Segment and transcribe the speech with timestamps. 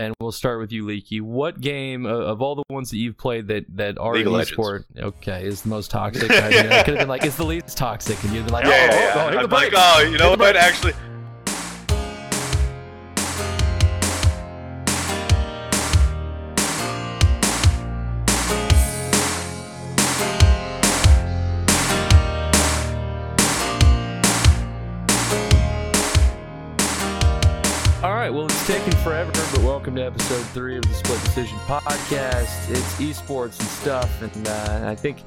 [0.00, 1.20] and we'll start with you, Leaky.
[1.20, 4.32] What game uh, of all the ones that you've played that that are League in
[4.32, 6.30] esport, okay, is the most toxic?
[6.30, 8.64] I, mean, I could have been like, it's the least toxic, and you'd be like,
[8.64, 9.12] Yeah, oh, yeah, oh, yeah.
[9.14, 10.56] oh, the I'm like, oh, you know what?
[10.56, 10.94] Actually,
[29.02, 32.70] forever, but welcome to episode three of the Split Decision podcast.
[32.70, 35.22] It's esports and stuff, and uh, I think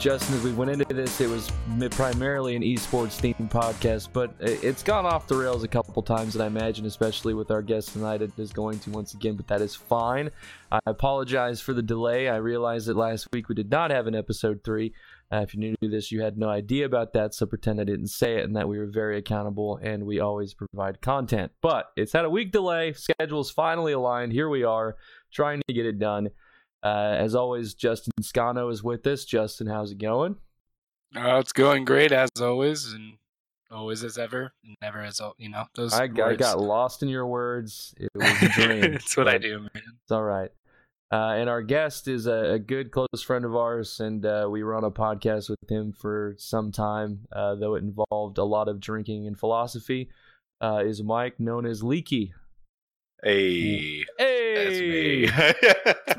[0.00, 1.52] Justin, as we went into this, it was
[1.92, 6.42] primarily an esports themed podcast, but it's gone off the rails a couple times, and
[6.42, 9.62] I imagine, especially with our guest tonight, it is going to once again, but that
[9.62, 10.32] is fine.
[10.72, 12.28] I apologize for the delay.
[12.28, 14.92] I realized that last week we did not have an episode three.
[15.32, 18.08] Uh, if you knew this, you had no idea about that, so pretend I didn't
[18.08, 21.50] say it and that we were very accountable and we always provide content.
[21.60, 22.92] But it's had a week delay.
[22.92, 24.32] Schedule's finally aligned.
[24.32, 24.96] Here we are
[25.32, 26.28] trying to get it done.
[26.82, 29.24] Uh, as always, Justin Scano is with us.
[29.24, 30.36] Justin, how's it going?
[31.16, 33.14] Uh, it's going great as always, and
[33.70, 34.52] always as ever,
[34.82, 35.64] never as you know.
[35.74, 37.94] Those I, I got lost in your words.
[37.98, 38.80] It was a dream.
[38.92, 39.70] That's what I do, man.
[39.74, 40.50] It's all right.
[41.12, 44.64] Uh, and our guest is a, a good close friend of ours, and uh, we
[44.64, 48.66] were on a podcast with him for some time, uh, though it involved a lot
[48.68, 50.08] of drinking and philosophy.
[50.60, 52.32] Uh, is Mike known as Leaky?
[53.22, 55.26] hey, Hey, me.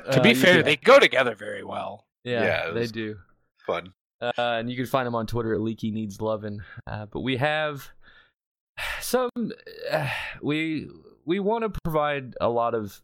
[0.08, 2.06] To Uh, be you fair, can- they go together very well.
[2.24, 3.18] yeah, Yeah, they do.
[3.66, 3.94] Fun.
[4.22, 6.64] Uh, and you can find him on Twitter at Leaky Needs Lovin'.
[6.88, 7.90] Uh, but we have
[9.02, 9.30] some.
[9.92, 10.10] Uh,
[10.42, 10.88] we
[11.26, 13.02] we want to provide a lot of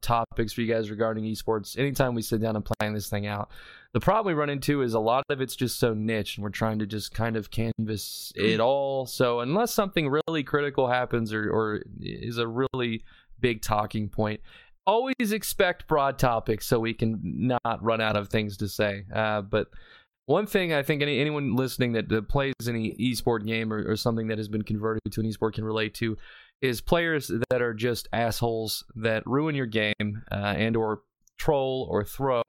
[0.00, 1.78] topics for you guys regarding esports.
[1.78, 3.50] Anytime we sit down and plan this thing out,
[3.92, 6.50] the problem we run into is a lot of it's just so niche, and we're
[6.50, 9.06] trying to just kind of canvas it all.
[9.06, 13.04] So unless something really critical happens or or is a really
[13.40, 14.40] big talking point,
[14.86, 19.04] always expect broad topics so we can not run out of things to say.
[19.14, 19.68] Uh, but
[20.26, 23.96] one thing I think any, anyone listening that, that plays any esport game or, or
[23.96, 26.16] something that has been converted to an esport can relate to
[26.64, 31.02] is players that are just assholes that ruin your game uh, and or
[31.38, 32.42] troll or throw.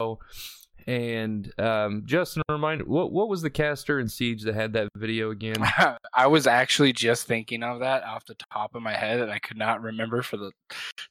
[0.88, 5.32] And um, Justin, remind what what was the caster in Siege that had that video
[5.32, 5.56] again?
[6.14, 9.40] I was actually just thinking of that off the top of my head, and I
[9.40, 10.52] could not remember for the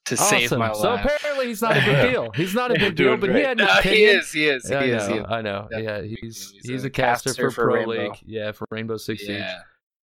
[0.06, 0.58] to save Awesome.
[0.60, 1.04] my So life.
[1.04, 2.30] apparently he's not a big deal.
[2.36, 4.30] He's not a big deal, but he had an No, he is.
[4.30, 4.68] He is.
[4.68, 5.08] He I is.
[5.08, 5.26] know, he is.
[5.28, 5.68] I know.
[5.72, 6.18] Yeah, he's.
[6.52, 7.90] He's he's a caster, caster for, for Pro Rainbow.
[8.12, 8.18] League.
[8.24, 9.42] Yeah, for Rainbow Six Siege.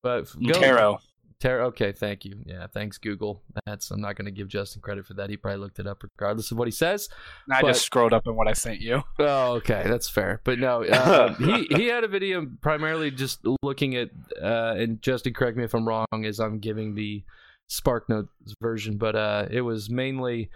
[0.03, 0.99] But go- Taro.
[1.41, 2.37] Tara, okay, thank you.
[2.45, 3.41] Yeah, thanks Google.
[3.65, 5.29] That's I'm not going to give Justin credit for that.
[5.29, 7.09] He probably looked it up regardless of what he says.
[7.51, 9.01] I But- just scrolled up in what I sent you.
[9.19, 10.39] Oh, okay, that's fair.
[10.43, 14.09] But no, uh, he he had a video primarily just looking at
[14.41, 17.23] uh, and Justin, correct me if I'm wrong, as I'm giving the
[17.69, 18.27] SparkNotes
[18.61, 20.49] version, but uh, it was mainly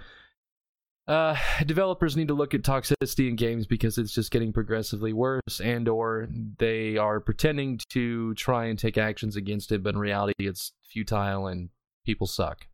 [1.08, 1.36] uh,
[1.66, 5.88] developers need to look at toxicity in games because it's just getting progressively worse, and
[5.88, 6.28] or
[6.60, 11.48] they are pretending to try and take actions against it, but in reality, it's futile
[11.48, 11.70] and
[12.06, 12.68] people suck.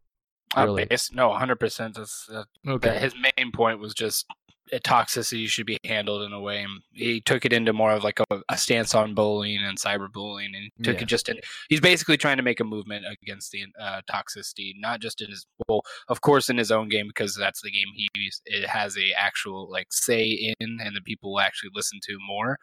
[0.58, 0.84] Uh, Really?
[0.86, 1.94] base- no, 100%.
[1.94, 3.00] That's, uh, Okay.
[3.00, 4.34] his main point was just uh,
[4.80, 6.62] toxicity should be handled in a way.
[6.64, 10.56] and He took it into more of like a, a stance on bullying and cyberbullying,
[10.56, 11.02] and took Yeah.
[11.02, 11.40] it just in.
[11.70, 15.46] He's basically trying to make a movement against the uh, toxicity, not just in his
[15.68, 18.08] well, of course, in his own game because that's the game he
[18.46, 20.24] it has a actual like say
[20.60, 22.58] in, and the people will actually listen to more.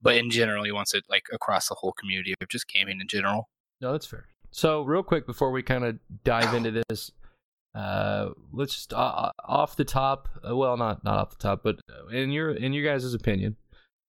[0.00, 3.08] But in general, he wants it like across the whole community of just gaming in
[3.08, 3.48] general.
[3.80, 4.26] No, that's fair.
[4.50, 7.10] So, real quick before we kind of dive into this,
[7.78, 10.28] uh, let's just uh, off the top.
[10.48, 11.78] Uh, well, not not off the top, but
[12.10, 13.56] in your in your guys' opinion,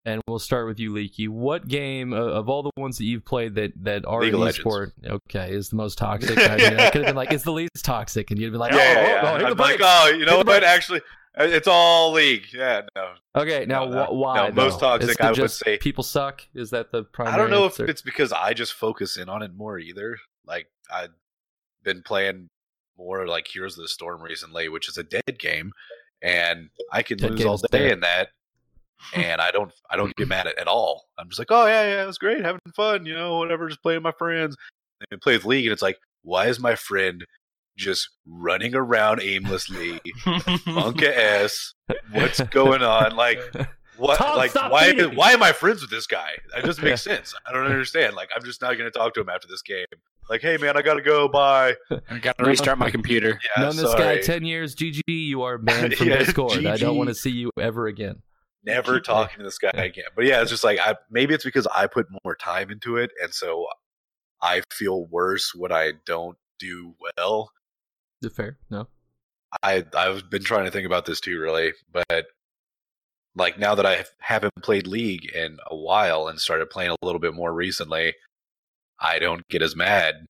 [0.05, 1.27] and we'll start with you, Leaky.
[1.27, 4.41] What game uh, of all the ones that you've played that that are League in
[4.41, 6.37] of esport, okay, is the most toxic?
[6.37, 8.71] I mean, I could have been like, it's the least toxic, and you'd be like,
[8.73, 9.47] yeah, oh, yeah, oh, yeah.
[9.49, 10.63] I'm like, oh, you know what?
[10.63, 11.01] Actually,
[11.39, 12.45] uh, it's all league.
[12.51, 13.13] Yeah, no.
[13.35, 14.05] Okay, now No, no.
[14.05, 14.47] wh- why?
[14.47, 16.41] No, most toxic, I would say- people suck.
[16.55, 17.35] Is that the primary?
[17.35, 17.83] I don't know answer?
[17.83, 20.17] if it's because I just focus in on it more either.
[20.45, 21.11] Like I've
[21.83, 22.47] been playing
[22.99, 25.71] more like Heroes of the Storm recently, which is a dead game,
[26.21, 27.91] and I can Dead lose all day dead.
[27.93, 28.29] in that,
[29.15, 31.05] and I don't I don't get mad at at all.
[31.17, 33.81] I'm just like, oh yeah, yeah, it was great, having fun, you know, whatever, just
[33.81, 34.55] playing with my friends.
[35.11, 37.25] And play with League, and it's like, why is my friend
[37.77, 40.01] just running around aimlessly?
[40.67, 41.73] monkaS,
[42.11, 43.15] what's going on?
[43.15, 43.39] Like,
[43.95, 44.17] what?
[44.17, 44.91] Tom, like, why?
[45.05, 46.31] Why am I friends with this guy?
[46.53, 47.33] That doesn't make sense.
[47.47, 48.15] I don't understand.
[48.15, 49.85] Like, I'm just not going to talk to him after this game.
[50.29, 51.27] Like, hey man, I got to go.
[51.27, 51.75] Bye.
[52.09, 53.39] I got to restart my computer.
[53.57, 54.17] Yeah, Known this sorry.
[54.17, 54.75] guy ten years.
[54.75, 56.65] GG, you are banned from Yeah, Discord.
[56.65, 58.21] I don't want to see you ever again.
[58.63, 60.05] Never talking to this guy again.
[60.15, 63.09] But yeah, it's just like I maybe it's because I put more time into it,
[63.23, 63.65] and so
[64.41, 67.51] I feel worse when I don't do well.
[68.21, 68.57] Is it fair?
[68.69, 68.87] No.
[69.63, 72.27] I I've been trying to think about this too, really, but
[73.35, 77.19] like now that I haven't played League in a while and started playing a little
[77.19, 78.13] bit more recently,
[78.99, 80.25] I don't get as mad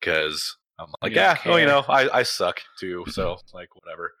[0.00, 3.68] because I'm like, You don't yeah, oh, you know, I I suck too, so like
[3.74, 4.12] whatever.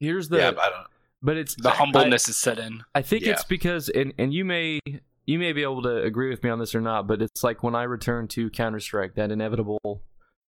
[0.00, 0.86] Here's the yeah, but I don't.
[1.22, 2.82] but it's The I- humbleness is set in.
[2.94, 3.32] I think Yeah.
[3.32, 4.80] it's because, and and you may
[5.26, 7.62] you may be able to agree with me on this or not, but it's like
[7.62, 10.02] when I return to Counter Strike, that inevitable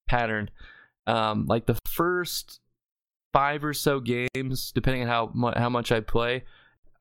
[0.09, 0.51] pattern.
[1.07, 2.59] Um, like the first
[3.33, 6.45] five or so games, depending on how mu- how much I play,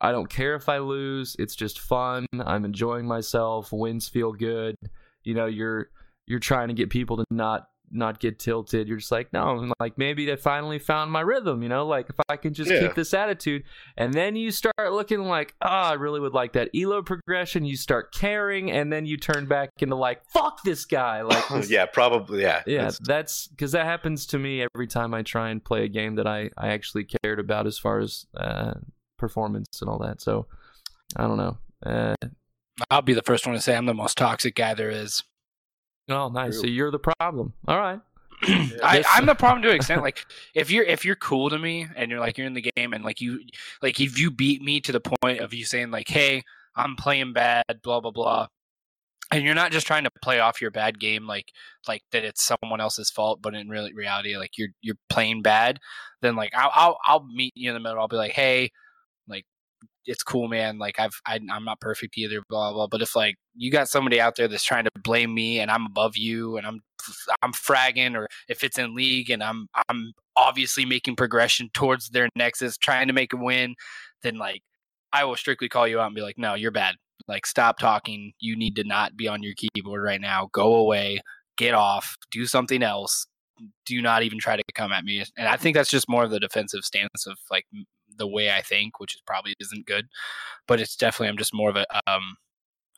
[0.00, 1.34] I don't care if I lose.
[1.38, 2.26] It's just fun.
[2.38, 3.72] I'm enjoying myself.
[3.72, 4.76] Wins feel good.
[5.24, 5.88] You know, you're
[6.26, 8.88] you're trying to get people to not not get tilted.
[8.88, 11.62] You're just like, no, I'm like maybe I finally found my rhythm.
[11.62, 12.80] You know, like if I can just Yeah.
[12.80, 13.62] keep this attitude,
[13.96, 17.64] and then you start looking like, oh, I really would like that elo progression.
[17.64, 21.20] You start caring, and then you turn back into like, fuck this guy.
[21.22, 22.42] Like, yeah, probably.
[22.42, 25.84] Yeah, yeah, That's- that's because that happens to me every time I try and play
[25.84, 28.74] a game that I I actually cared about as far as uh,
[29.18, 30.20] performance and all that.
[30.20, 30.46] So
[31.16, 31.58] I don't know.
[31.84, 32.14] Uh,
[32.90, 35.22] I'll be the first one to say I'm the most toxic guy there is.
[36.08, 36.60] oh, nice.
[36.60, 37.52] So you're the problem.
[37.68, 38.00] All right.
[38.42, 40.02] I, I'm the problem to an extent.
[40.04, 42.92] Like if you're if you're cool to me and you're like you're in the game
[42.92, 43.40] and like you
[43.80, 46.42] like if you beat me to the point of you saying like, hey,
[46.76, 48.48] I'm playing bad, blah blah blah,
[49.30, 51.46] and you're not just trying to play off your bad game like
[51.88, 55.78] like that it's someone else's fault, but in really reality like you're you're playing bad,
[56.20, 58.00] then like I'll I'll, I'll meet you in the middle.
[58.00, 58.72] I'll be like, hey, like
[60.06, 60.78] it's cool, man.
[60.78, 62.86] Like I've I, I'm not perfect either, blah blah.
[62.86, 65.86] But if like you got somebody out there that's trying to blame me and I'm
[65.86, 66.80] above you and I'm
[67.42, 72.28] I'm fragging, or if it's in league and I'm I'm obviously making progression towards their
[72.36, 73.74] nexus, trying to make a win,
[74.22, 74.62] then like
[75.12, 76.96] I will strictly call you out and be like, no, you're bad.
[77.28, 78.32] Like stop talking.
[78.40, 80.48] You need to not be on your keyboard right now.
[80.52, 81.20] Go away.
[81.56, 82.16] Get off.
[82.30, 83.26] Do something else.
[83.86, 85.24] Do not even try to come at me.
[85.38, 87.64] And I think that's just more of the defensive stance of like
[88.16, 90.06] the way I think, which is probably isn't good.
[90.66, 92.36] But it's definitely I'm just more of a um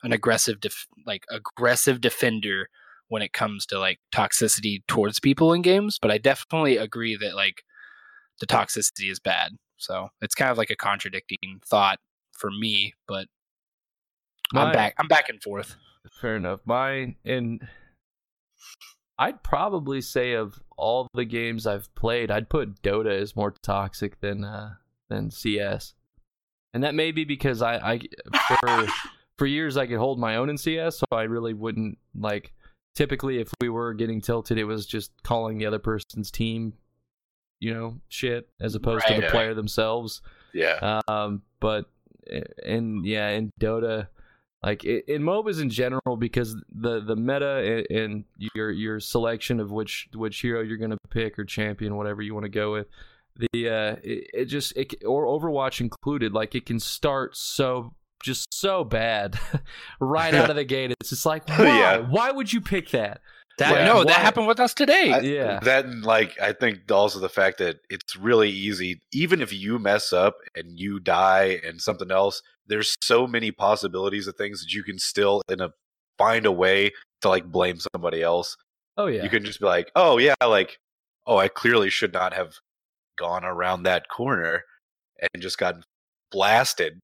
[0.03, 2.69] an aggressive def- like aggressive defender
[3.09, 7.35] when it comes to like toxicity towards people in games, but I definitely agree that
[7.35, 7.63] like
[8.39, 9.53] the toxicity is bad.
[9.77, 11.99] So it's kind of like a contradicting thought
[12.37, 13.27] for me, but
[14.53, 14.95] My- I'm back.
[14.99, 15.75] I'm back and forth.
[16.21, 16.59] Fair enough.
[16.65, 17.67] My and
[19.19, 24.19] I'd probably say of all the games I've played, I'd put Dota as more toxic
[24.21, 24.75] than uh
[25.09, 25.93] than CS.
[26.73, 27.99] And that may be because I, I
[28.59, 28.87] for
[29.37, 32.53] for years I could hold my own in CS, so I really wouldn't like
[32.95, 36.73] typically if we were getting tilted it was just calling the other person's team,
[37.59, 39.31] you know, shit as opposed to Right, the right.
[39.31, 40.21] player themselves.
[40.53, 41.01] yeah.
[41.07, 41.85] Um, but
[42.65, 44.07] in yeah, in Dota,
[44.63, 49.71] like in MOBAs in general, because the the meta and, and your your selection of
[49.71, 52.87] which which hero you're gonna pick or champion, whatever you want to go with,
[53.53, 57.93] the uh, it, it just it, or Overwatch included, like it can start so
[58.23, 59.39] just so bad
[59.99, 60.91] right out of the gate.
[60.99, 61.97] It's just like why Yeah.
[61.97, 63.21] why would you pick that?
[63.59, 63.85] That Yeah.
[63.85, 65.11] no, Why- that happened with us today.
[65.13, 65.59] I- Yeah.
[65.61, 70.11] That like I think also the fact that it's really easy, even if you mess
[70.13, 74.83] up and you die and something else, there's so many possibilities of things that you
[74.83, 75.69] can still in a
[76.17, 76.91] find a way
[77.21, 78.57] to like blame somebody else.
[78.97, 80.79] Oh yeah, You can just be like, oh yeah, like
[81.27, 82.55] oh I clearly should not have
[83.17, 84.63] gone around that corner
[85.33, 85.75] and just got
[86.31, 86.99] blasted.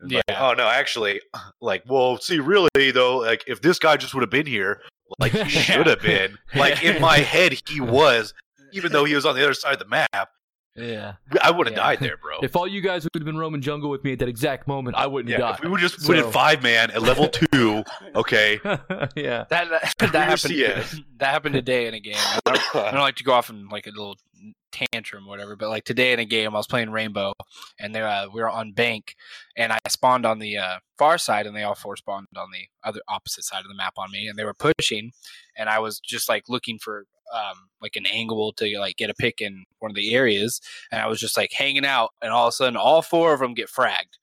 [0.00, 0.48] And it's like, Yeah.
[0.50, 1.20] oh no, actually,
[1.60, 4.80] like, well, see, really though, like if this guy just would have been here,
[5.18, 6.38] like he should have been.
[6.54, 8.34] Like in my head, he was,
[8.72, 10.30] even though he was on the other side of the map.
[10.76, 11.14] yeah.
[11.40, 11.82] I would have Yeah.
[11.84, 12.38] died there, bro.
[12.42, 14.96] If all you guys would have been roaming jungle with me at that exact moment,
[14.96, 15.64] I wouldn't yeah, have if died.
[15.64, 17.84] we would just So- put in five man at level two,
[18.16, 18.58] okay.
[19.14, 19.44] yeah.
[19.50, 20.40] that that, that happened.
[20.40, 20.96] CS.
[21.18, 22.16] That happened today in a game.
[22.18, 24.16] I don't, I don't like to go off in like a little
[24.74, 27.32] tantrum whatever, but like today in a game, I was playing Rainbow,
[27.78, 29.14] and there uh, we were on bank,
[29.56, 32.66] and I spawned on the uh, far side, and they all four spawned on the
[32.82, 35.12] other opposite side of the map on me, and they were pushing,
[35.56, 39.14] and I was just like looking for um, like an angle to like get a
[39.14, 42.48] pick in one of the areas, and I was just like hanging out, and all
[42.48, 44.18] of a sudden, all four of them get fragged,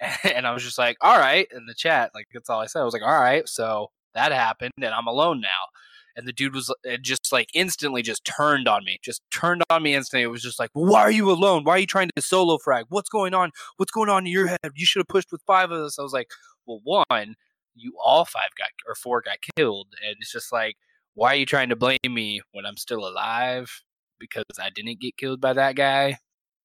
[0.24, 2.80] and I was just like, all right, in the chat, like that's all I said.
[2.80, 5.68] I was like, all right, so that happened, and I'm alone now
[6.16, 9.94] and the dude was just like instantly just turned on me just turned on me
[9.94, 10.22] instantly.
[10.22, 11.64] It was just like why are you alone?
[11.64, 12.86] Why are you trying to solo frag?
[12.88, 13.50] What's going on?
[13.76, 14.58] What's going on in your head?
[14.74, 15.98] You should have pushed with five of us.
[15.98, 16.30] I was like
[16.66, 17.34] well one
[17.74, 20.76] you all five got or four got killed and it's just like
[21.14, 23.82] why are you trying to blame me when i'm still alive?
[24.18, 26.16] Because i didn't get killed by that guy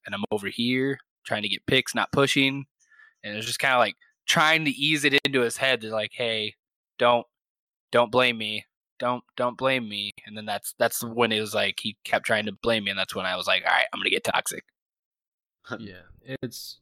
[0.06, 2.66] and i'm over here trying to get picks not pushing.
[3.24, 3.96] And it's just kind of like
[4.28, 6.56] trying to ease it into his head to like hey
[6.98, 7.26] don't
[7.92, 8.66] don't blame me
[9.00, 10.12] don't don't blame me.
[10.26, 13.00] And then that's that's when it was like he kept trying to blame me, and
[13.00, 14.64] that's when I was like, all right, I'm gonna get toxic.
[15.80, 16.02] yeah,
[16.42, 16.78] it's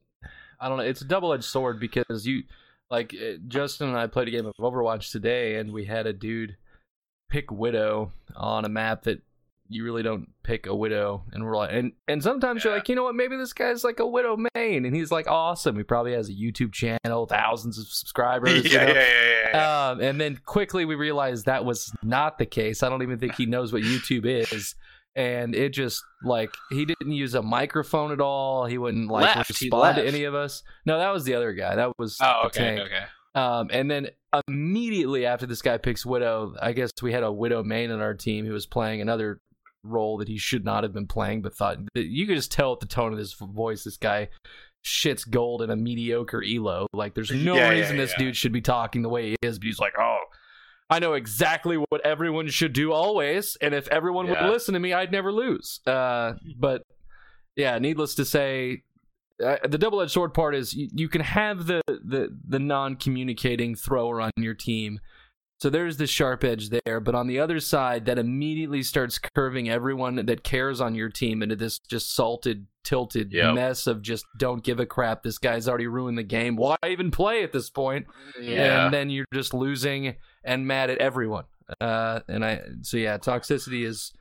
[0.60, 0.84] I don't know.
[0.84, 2.44] It's a double edged sword because you
[2.90, 6.14] like uh, Justin and I played a game of Overwatch today, and we had a
[6.14, 6.58] dude
[7.30, 9.22] pick Widow on a map that
[9.70, 12.96] you really don't pick a widow and we're like and and sometimes you're like you
[12.96, 16.14] know what maybe this guy's like a widow main and he's like awesome he probably
[16.14, 18.94] has a youtube channel thousands of subscribers you yeah, know?
[18.94, 19.88] yeah, yeah, yeah, yeah.
[19.90, 22.84] Um, and then quickly we realized that was not the case.
[22.84, 24.76] I don't even think he knows what YouTube is.
[25.16, 28.66] And it just like he didn't use a microphone at all.
[28.66, 29.50] He wouldn't like Left.
[29.50, 30.62] Respond to any of us.
[30.86, 31.76] No, that was the other guy.
[31.76, 33.04] That was Oh, okay, okay.
[33.34, 34.10] Um, and then
[34.48, 38.14] immediately after this guy picks Widow, I guess we had a Widow main on our
[38.14, 39.42] team who was playing another
[39.88, 42.80] role that he should not have been playing, but thought you could just tell at
[42.80, 44.30] the tone of his voice, this guy
[44.86, 46.88] shits gold in a mediocre elo.
[46.94, 48.26] Like there's no Yeah, yeah, reason this yeah.
[48.26, 50.20] dude should be talking the way he is, but he's like, oh.
[50.90, 54.44] I know exactly what everyone should do always, and if everyone Yeah.
[54.46, 55.82] would listen to me, I'd never lose.
[55.86, 56.84] Uh, but
[57.58, 58.84] yeah, needless to say,
[59.44, 64.22] uh, the double-edged sword part is you, you can have the the the non-communicating thrower
[64.22, 65.00] on your team
[65.60, 69.70] so there's the sharp edge there but on the other side that immediately starts curving
[69.70, 73.56] everyone that cares on your team into this just salted tilted Yep.
[73.56, 77.12] mess of just don't give a crap this guy's already ruined the game why even
[77.12, 78.06] play at this point
[78.40, 78.86] Yeah.
[78.86, 81.46] and then you're just losing and mad at everyone
[81.82, 84.14] uh and i so yeah toxicity is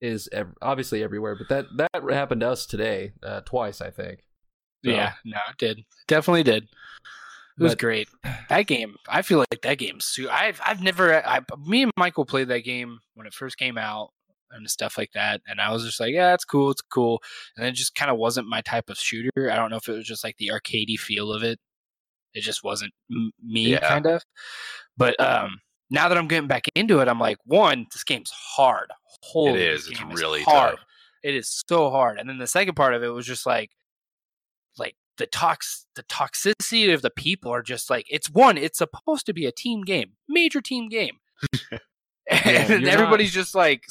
[0.00, 4.20] is ev- obviously everywhere but that that happened to us today uh, twice i think
[4.84, 5.84] So- Yeah, no, it did.
[6.08, 6.66] Definitely did.
[7.58, 8.08] It was But- great.
[8.48, 9.98] That game, I feel like that game.
[10.00, 11.26] Su- I've I've never.
[11.26, 14.10] I me and Michael played that game when it first came out
[14.50, 17.22] and stuff like that, and I was just like, yeah, it's cool, it's cool.
[17.56, 19.30] And it just kind of wasn't my type of shooter.
[19.50, 21.58] I don't know if it was just like the arcadey feel of it.
[22.34, 23.88] It just wasn't m- me, Yeah.
[23.88, 24.22] kind of.
[24.98, 28.90] But um, now that I'm getting back into it, I'm like, one, this game's hard.
[29.22, 29.88] Holy, it is.
[29.88, 30.76] It's really hard.
[30.76, 30.84] tough.
[31.22, 32.18] It is so hard.
[32.18, 33.70] And then the second part of it was just like
[34.76, 39.26] like the tox the toxicity of the people are just like it's one, it's supposed
[39.26, 41.18] to be a team game, major team game.
[42.30, 43.84] and you're not- everybody's just like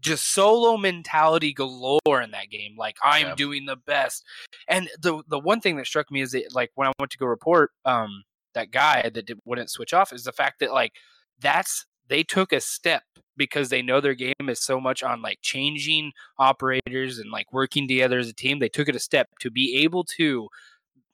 [0.00, 2.74] just solo mentality galore in that game.
[2.78, 3.34] Like I'm Yeah.
[3.34, 4.24] doing the best.
[4.68, 7.18] And the the one thing that struck me is that like when I went to
[7.18, 8.22] go report um
[8.54, 10.92] that guy that did, wouldn't switch off is the fact that like
[11.40, 13.02] that's they took a step
[13.36, 17.88] because they know their game is so much on like changing operators and like working
[17.88, 20.48] together as a team they took it a step to be able to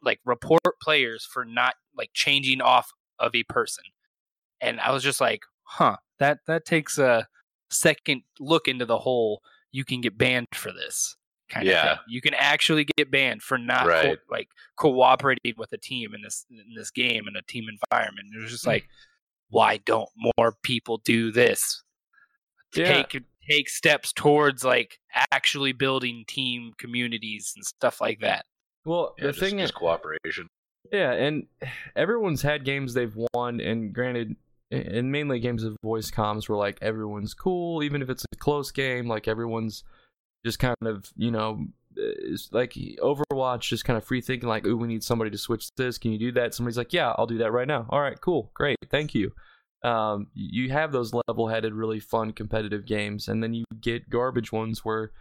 [0.03, 2.91] like report players for not like changing off
[3.21, 3.85] of a person
[4.61, 7.27] and i was just like huh that that takes a
[7.71, 9.41] second look into the whole
[9.71, 11.15] you can get banned for this
[11.49, 11.93] kind Yeah.
[11.93, 16.15] of thing you can actually get banned for not co- like cooperating with a team
[16.15, 18.71] in this in this game in a team environment it was just Hmm.
[18.71, 18.89] like
[19.51, 21.83] why don't more people do this
[22.75, 23.03] Yeah.
[23.03, 24.99] take take steps towards like
[25.33, 28.45] actually building team communities and stuff like that.
[28.85, 30.49] well Yeah, the just, thing just cooperation.
[30.93, 31.47] Yeah, and
[31.97, 34.37] everyone's had games they've won, and granted,
[34.71, 38.71] and mainly games of voice comms where like everyone's cool, even if it's a close
[38.71, 39.07] game.
[39.09, 39.85] Like everyone's
[40.47, 41.67] just kind of you know,
[41.97, 44.49] it's like Overwatch, just kind of free thinking.
[44.49, 45.99] Like, ooh, we need somebody to switch this.
[45.99, 46.55] Can you do that?
[46.55, 47.87] Somebody's like, yeah, I'll do that right now.
[47.91, 49.33] All right, cool, great, thank you.
[49.83, 54.85] Um, you have those level-headed, really fun competitive games, and then you get garbage ones
[54.85, 55.13] where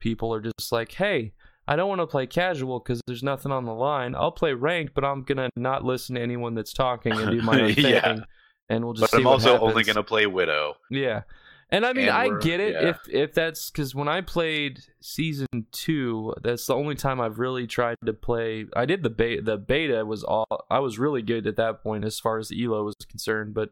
[0.00, 1.32] people are just like, hey.
[1.68, 4.14] I don't want to play casual because there's nothing on the line.
[4.14, 7.60] I'll play ranked, but I'm gonna not listen to anyone that's talking and do my
[7.62, 7.86] own thing.
[7.86, 8.20] Yeah.
[8.68, 9.12] And we'll just.
[9.12, 10.76] But I'm also only going to play Widow.
[10.90, 11.22] Yeah,
[11.70, 12.90] and I mean And I get it yeah.
[12.90, 17.66] if if that's because when I played season two, that's the only time I've really
[17.66, 18.66] tried to play.
[18.74, 19.42] I did the beta.
[19.42, 20.66] The beta was all.
[20.70, 23.70] I was really good at that point as far as the elo was concerned, but.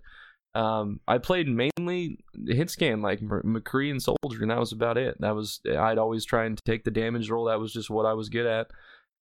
[0.57, 5.21] Um, I played mainly hit scan like McCree and Soldier, and that was about it.
[5.21, 7.47] That was I'd always try and take the damage role.
[7.47, 8.69] That was just what I was good at.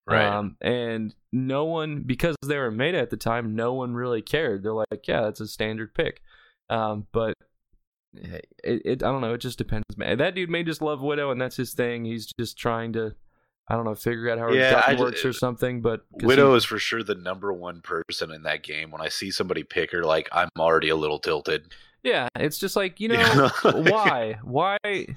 [0.06, 0.26] Right.
[0.26, 4.62] Um, and no one, because they were made at the time, no one really cared.
[4.62, 6.20] They're like, yeah, that's a standard pick.
[6.68, 7.34] Um, but
[8.14, 9.34] it, it, I don't know.
[9.34, 10.18] It just depends, man.
[10.18, 12.04] That dude may just love Widow, and that's his thing.
[12.04, 13.14] He's just trying to,
[13.68, 15.80] I don't know, figure out how her Yeah, gun works or something.
[15.80, 18.90] But Widow he- is for sure the number one person in that game.
[18.90, 21.72] When I see somebody pick her, like I'm already a little tilted.
[22.02, 24.76] yeah, it's just like you know, why, why?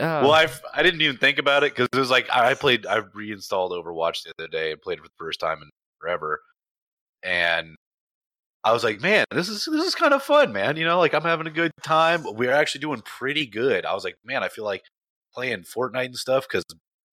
[0.00, 2.86] Uh, well, I I didn't even think about it because it was like I played.
[2.86, 5.68] I reinstalled Overwatch the other day and played it for the first time in
[6.00, 6.40] forever,
[7.22, 7.76] and
[8.62, 10.76] I was like, man, this is this is kind of fun, man.
[10.76, 12.24] You know, like I'm having a good time.
[12.24, 13.86] We're actually doing pretty good.
[13.86, 14.82] I was like, man, I feel like
[15.34, 16.64] playing Fortnite and stuff because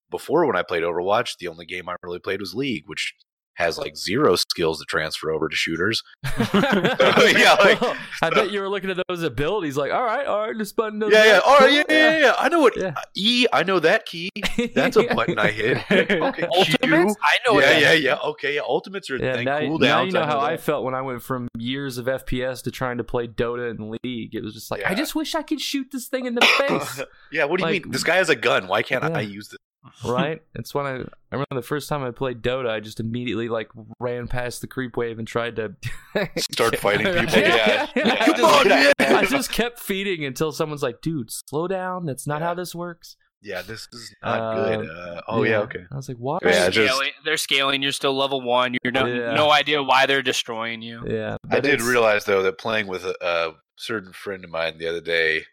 [0.09, 3.13] before when I played Overwatch, the only game I really played was League, which
[3.57, 6.01] has like zero skills to transfer over to shooters.
[6.53, 10.47] yeah, like- well, I bet you were looking at those abilities like, all right, all
[10.47, 11.39] right, this button does Yeah, yeah.
[11.45, 12.33] All right, yeah, yeah, yeah, yeah.
[12.37, 12.93] I know what Yeah.
[13.15, 13.45] E.
[13.51, 14.29] I know that key.
[14.75, 15.77] That's a button I hit.
[15.91, 16.19] Okay,
[16.55, 16.77] Ultimates?
[16.81, 16.93] Q.
[16.93, 18.15] I know Yeah, that yeah, yeah.
[18.25, 18.61] Okay, yeah.
[18.61, 19.45] Ultimates are Yeah, thing.
[19.45, 19.79] now, Cooldowns.
[19.81, 20.61] now you know how I that.
[20.61, 24.35] felt when I went from years of FPS to trying to play Dota and League.
[24.35, 27.01] It was just like, I just wish I could shoot this thing in the face,
[27.31, 27.91] yeah, what do you Like- mean?
[27.91, 28.67] This guy has a gun.
[28.67, 29.17] Why can't Yeah.
[29.17, 29.59] I use it?
[30.05, 30.41] right?
[30.55, 31.01] It's when I, I
[31.31, 34.97] remember the first time I played Dota, I just immediately like ran past the creep
[34.97, 35.75] wave and tried to
[36.37, 37.39] Start fighting people.
[37.39, 37.87] Yeah.
[37.95, 38.03] Yeah.
[38.05, 38.13] yeah.
[38.19, 38.93] I Come just- on, man.
[38.99, 42.05] I just kept feeding until someone's like, "Dude, slow down.
[42.05, 42.47] That's not Yeah.
[42.47, 44.89] how this works." Yeah, this is not Uh, good.
[44.89, 45.83] Uh, oh yeah, okay.
[45.91, 47.83] I was like, "What?" Yeah, They're, just- scaling, they're scaling.
[47.83, 48.75] You're still level one.
[48.83, 49.35] You're no, Yeah.
[49.35, 51.03] no idea why they're destroying you.
[51.07, 54.79] Yeah, I did it's- realize though that playing with a, a certain friend of mine
[54.79, 55.43] the other day,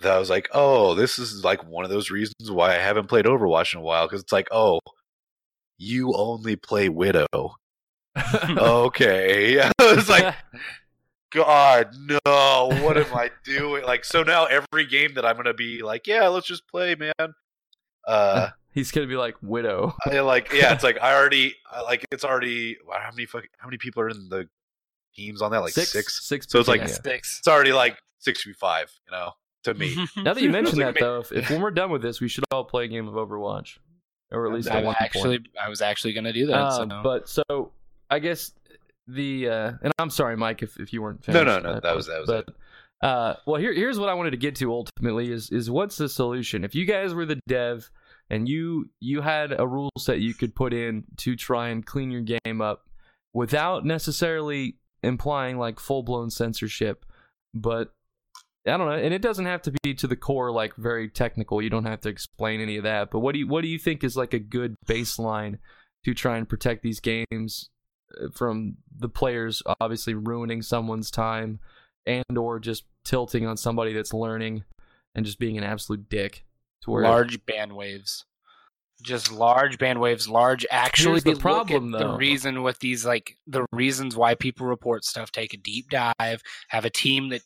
[0.00, 3.08] that I was like, oh, this is like one of those reasons why I haven't
[3.08, 4.80] played Overwatch in a while because it's like, oh,
[5.78, 7.26] you only play Widow.
[8.44, 10.34] okay, I was like,
[11.30, 12.18] God, no,
[12.82, 13.84] what am I doing?
[13.84, 17.34] Like, so now every game that I'm gonna be like, yeah, let's just play, man.
[18.06, 19.94] Uh, he's gonna be like widow.
[20.06, 22.76] I like, yeah, it's like I already, I like, it's already.
[22.90, 24.48] How many fucking, how many people are in the
[25.14, 25.60] teams on that?
[25.60, 25.92] Like six.
[26.26, 26.46] six.
[26.48, 26.86] So it's like- yeah.
[26.86, 27.38] Six.
[27.40, 29.32] It's already like six v five, you know,
[29.72, 30.06] to me.
[30.16, 32.28] Now that you mention like, that, though, if, if when we're done with this, we
[32.28, 33.78] should all play a game of Overwatch,
[34.30, 35.48] or at least I at one actually, point.
[35.64, 36.56] I was actually gonna do that.
[36.58, 37.00] Um, so.
[37.02, 37.72] But so
[38.10, 38.52] I guess
[39.06, 41.26] the uh, and I'm sorry, Mike, if, if you weren't.
[41.28, 42.48] No, Finished, no, no, I that was- that was but,
[43.00, 46.08] Uh, well, here here's what I wanted to get to ultimately is is what's the
[46.08, 46.64] solution?
[46.64, 47.90] If you guys were the dev
[48.30, 52.10] and you you had a rule set you could put in to try and clean
[52.10, 52.86] your game up
[53.32, 57.04] without necessarily implying like full blown censorship,
[57.54, 57.92] but
[58.68, 61.62] I don't know, and it doesn't have to be to the core like very technical.
[61.62, 63.10] You don't have to explain any of that.
[63.10, 65.58] But what do you what do you think is like a good baseline
[66.04, 67.70] to try and protect these games
[68.20, 71.60] uh, from the players obviously ruining someone's time
[72.06, 74.64] and or just tilting on somebody that's learning
[75.14, 76.44] and just being an absolute dick
[76.82, 78.24] to where large ban waves
[79.02, 83.66] just large ban waves large actually Here's the problem, the reason with these like the
[83.72, 87.42] reasons why people report stuff take a deep dive have a team that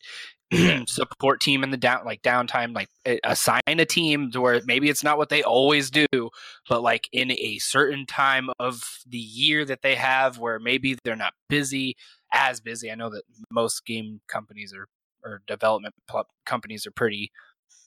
[0.87, 2.89] support team in the down like downtime like
[3.25, 6.07] assign a team to where maybe it's not what they always do
[6.69, 11.17] but like in a certain time of the year that they have where maybe they're
[11.17, 11.97] not busy
[12.33, 12.91] as busy.
[12.91, 14.87] I know that most game companies are
[15.25, 17.31] or development pl- companies are pretty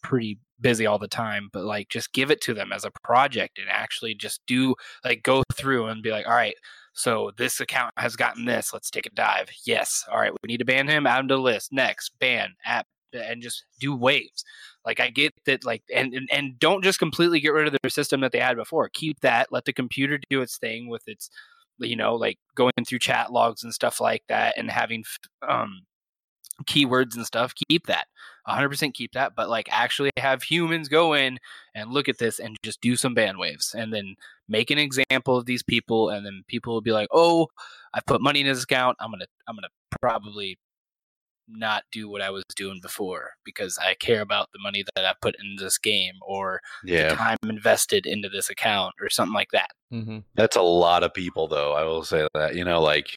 [0.02, 3.60] pretty busy all the time but like just give it to them as a project
[3.60, 6.56] and actually just do like go through and be like all right
[6.96, 9.50] so this account has gotten this let's take a dive.
[9.66, 11.72] Yes all right we need to ban him him to the list.
[11.72, 14.44] Next ban app and just do waves.
[14.86, 17.90] Like i get that like and, and and don't just completely get rid of their
[17.90, 18.90] system that they had before.
[18.90, 21.30] Keep that let the computer do its thing with its
[21.80, 25.04] you know like going through chat logs and stuff like that and having
[25.48, 25.82] um
[26.64, 28.08] keywords and stuff keep that
[28.48, 31.38] 100% keep that but like actually have humans go in
[31.74, 34.16] and look at this and just do some ban waves and then
[34.48, 37.48] make an example of these people and then people will be like oh
[37.94, 39.68] i put money in this account i'm gonna i'm gonna
[40.02, 40.58] probably
[41.48, 45.14] not do what i was doing before because i care about the money that i
[45.22, 46.62] put in this game or
[47.10, 51.14] the time invested into this account or something like that hmm that's a lot of
[51.14, 51.74] people, though.
[51.74, 52.56] I will say that.
[52.56, 53.16] You know, like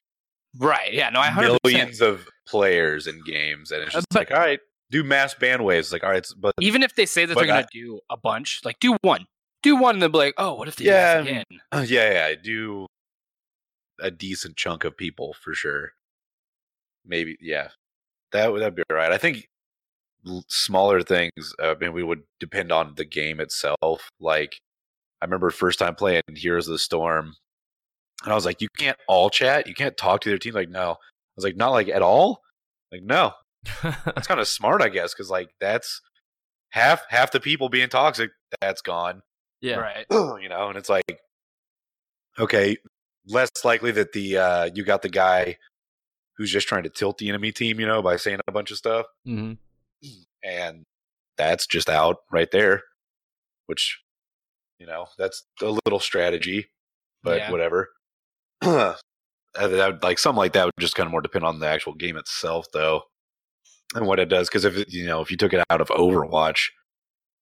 [0.57, 4.30] right yeah no i 100% millions of players in games, and it's just but- like,
[4.30, 5.92] all right, do mass ban waves.
[5.92, 8.62] Like, all right, but even if they say that they're gonna I- do a bunch
[8.64, 9.26] like do one
[9.62, 11.84] do one and they'll be like oh what if they Yeah, do this again Uh,
[11.88, 12.87] yeah, yeah, I do
[14.00, 15.90] a decent chunk of people for sure.
[17.04, 17.68] Maybe, yeah,
[18.32, 19.11] that would that'd be all right.
[19.12, 19.48] I think
[20.48, 21.54] smaller things.
[21.62, 24.08] uh, I mean, we would depend on the game itself.
[24.20, 24.61] Like,
[25.20, 27.34] I remember first time playing Heroes of the Storm,
[28.24, 30.54] and I was like, you can't all chat, you can't talk to their team.
[30.54, 30.94] Like, no, I
[31.38, 32.42] was like, not like at all.
[32.90, 33.33] Like, no,
[33.83, 36.01] that's kind of smart, I guess, because like that's
[36.70, 38.31] half half the people being toxic.
[38.61, 39.22] That's gone
[39.61, 39.77] yeah.
[39.77, 40.07] right
[40.42, 41.20] you know, and it's like,
[42.38, 42.77] okay,
[43.27, 45.57] less likely that the uh you got the guy
[46.37, 48.77] who's just trying to tilt the enemy team, you know, by saying a bunch of
[48.77, 49.53] stuff, hmm
[50.44, 50.85] and
[51.37, 52.83] that's just out right there.
[53.66, 54.01] Which,
[54.79, 56.68] you know, that's a little strategy,
[57.22, 57.51] but Yeah.
[57.51, 57.90] whatever.
[59.56, 61.66] Uh, that would- like something like that would just kind of more depend on the
[61.66, 63.02] actual game itself, though,
[63.94, 64.48] and what it does.
[64.48, 66.68] Because if you know, if you took it out of Overwatch,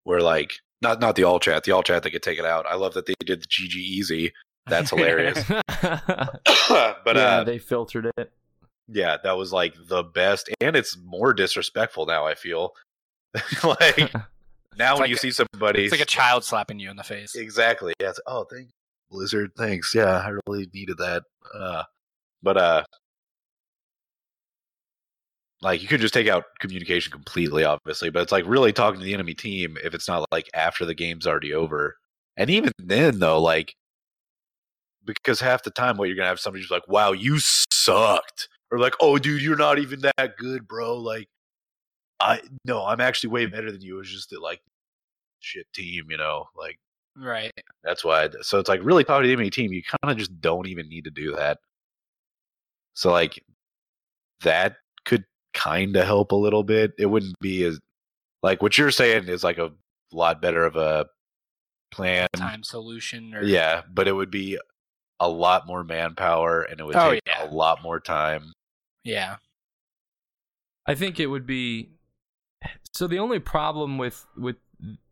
[0.04, 2.66] where like not not the all chat, the all chat they could take it out.
[2.66, 4.32] I love that they did the GG easy.
[4.68, 5.42] That's hilarious.
[5.48, 8.32] but yeah, uh, they filtered it.
[8.88, 12.26] yeah, that was like the best, and it's more disrespectful now.
[12.26, 12.72] I feel
[13.64, 14.12] like
[14.78, 17.04] now when like you a- see somebody, it's like a child slapping you in the
[17.04, 17.92] face exactly.
[18.00, 18.68] Yeah, it's, oh, thank
[19.10, 19.94] Blizzard, thanks.
[19.94, 21.22] Yeah, I really needed that.
[21.54, 21.84] Uh,
[22.46, 22.84] but uh,
[25.62, 28.08] like you could just take out communication completely, obviously.
[28.08, 30.94] But it's like really talking to the enemy team if it's not like after the
[30.94, 31.96] game's already over.
[32.36, 33.74] And even then, though, like
[35.04, 38.78] because half the time, what you're gonna have somebody who's like, "Wow, you sucked," or
[38.78, 41.28] like, "Oh, dude, you're not even that good, bro." Like,
[42.20, 44.00] I no, I'm actually way better than you.
[44.00, 44.60] It's just that like
[45.40, 46.78] shit team, you know, like
[47.16, 47.52] Right.
[47.84, 48.24] that's why.
[48.24, 49.72] I, so it's like really talking to the enemy team.
[49.72, 51.58] You kind of just don't even need to do that.
[52.96, 53.42] So like
[54.42, 56.92] that could kind of help a little bit.
[56.98, 57.78] It wouldn't be as
[58.42, 59.70] like what you're saying is like a
[60.12, 61.06] lot better of a
[61.92, 62.26] plan.
[62.34, 64.58] Time solution or Yeah, but it would be
[65.20, 67.44] a lot more manpower and it would Oh, take yeah.
[67.44, 68.52] a lot more time.
[69.04, 69.36] yeah.
[70.88, 71.90] I think it would be
[72.94, 74.56] so the only problem with with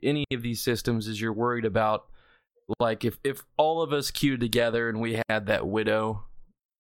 [0.03, 2.07] any of these systems is you're worried about
[2.79, 6.25] like if if all of us queued together and we had that widow,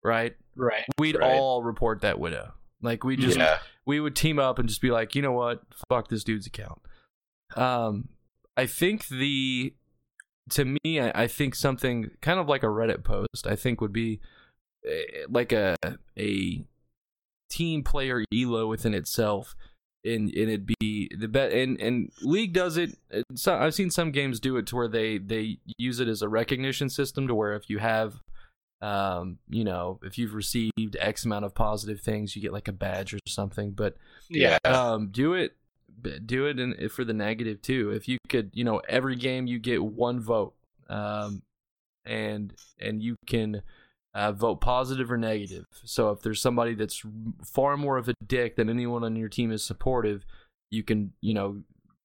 [0.03, 0.37] right?
[0.57, 0.85] Right.
[0.99, 1.33] We'd Right.
[1.39, 2.53] all report that widow.
[2.83, 5.63] Like we just yeah, we would team up and just be like, you know what,
[5.89, 6.81] fuck this dude's account.
[7.57, 8.09] Um,
[8.57, 9.75] I think the
[10.51, 13.47] to me, I, I think something kind of like a Reddit post.
[13.47, 14.21] I think would be
[14.87, 15.77] eh, like a
[16.19, 16.65] a
[17.51, 19.55] team player elo within itself,
[20.05, 21.53] and, and it'd be the bet.
[21.53, 22.99] And and League does it.
[23.11, 26.21] eh, So I've seen some games do it to where they they use it as
[26.21, 28.21] a recognition system to where if you have
[28.85, 32.73] um, you know, if you've received X amount of positive things, you get like a
[32.73, 33.71] badge or something.
[33.71, 33.97] But
[34.29, 34.59] Yeah.
[34.65, 35.57] um, do it,
[36.27, 37.91] do it in, for the negative too.
[37.93, 40.55] If you could, you know, every game you get one vote,
[40.91, 41.43] um,
[42.05, 43.63] and and you can
[44.13, 45.65] uh, vote positive or negative.
[45.85, 47.03] So if there's somebody that's
[47.43, 50.27] far more of a dick than anyone on your team is supportive,
[50.71, 51.63] you can, you know,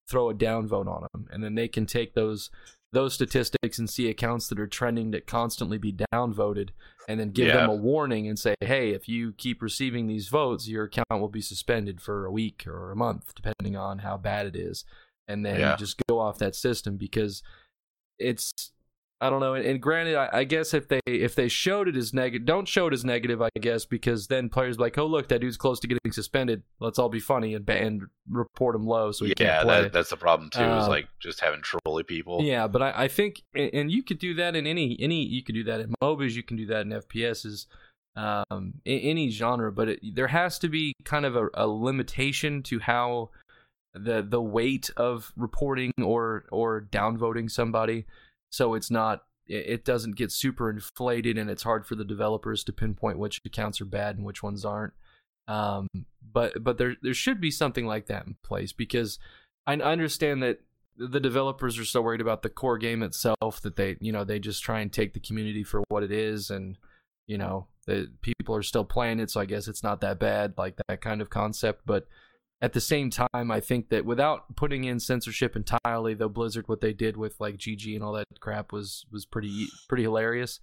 [0.07, 2.49] throw a down vote on them, and then they can take those
[2.91, 6.69] those statistics and see accounts that are trending that constantly be downvoted
[7.07, 7.57] and then give Yeah.
[7.57, 11.29] them a warning and say hey if you keep receiving these votes your account will
[11.29, 14.85] be suspended for a week or a month depending on how bad it is
[15.27, 15.75] and then Yeah.
[15.75, 17.43] just go off that system because
[18.17, 18.71] it's
[19.21, 19.53] I don't know.
[19.53, 22.67] And, and granted, I, I guess if they if they showed it as negative, don't
[22.67, 23.41] show it as negative.
[23.41, 26.63] I guess because then players like, oh look, that dude's close to getting suspended.
[26.79, 29.81] Let's all be funny and ban report him low so he yeah, can't play.
[29.83, 30.61] that, that's the problem too.
[30.61, 32.41] is Uh, like just having trolly people.
[32.43, 35.25] Yeah, but I, I think, and and you could do that in any any.
[35.25, 36.31] You could do that in MOBAs.
[36.31, 37.65] You can do that in FPSs,
[38.15, 39.71] um, in any genre.
[39.71, 43.31] But it, there has to be kind of a, a limitation to how
[43.93, 48.05] the the weight of reporting or or downvoting somebody,
[48.49, 52.71] so it's not it doesn't get super inflated and it's hard for the developers to
[52.71, 54.93] pinpoint which accounts are bad and which ones aren't.
[55.47, 55.87] Um,
[56.31, 59.17] but but there there should be something like that in place because
[59.65, 60.59] I understand that
[60.95, 64.37] the developers are so worried about the core game itself that they you know they
[64.37, 66.77] just try and take the community for what it is and
[67.25, 70.53] you know the people are still playing it so I guess it's not that bad
[70.57, 72.05] like that kind of concept but
[72.61, 76.81] at the same time I think that without putting in censorship entirely though Blizzard what
[76.81, 80.59] they did with like GG and all that crap was was pretty pretty hilarious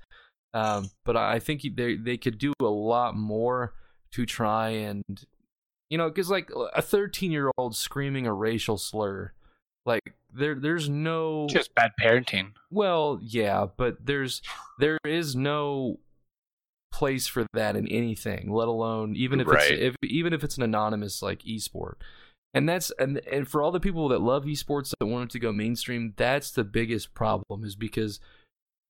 [0.54, 3.74] um, but I think they they could do a lot more
[4.12, 5.02] to try and
[5.90, 9.32] you know because like a 13 year old screaming a racial slur
[9.84, 12.52] like there there's no Just bad parenting.
[12.70, 14.42] well yeah but there's
[14.78, 15.98] there is no
[16.92, 19.70] place for that in anything let alone even if Right.
[19.70, 21.94] it's if even if it's an anonymous like esport
[22.54, 25.38] and that's and and for all the people that love esports that want it to
[25.38, 28.18] go mainstream that's the biggest problem is because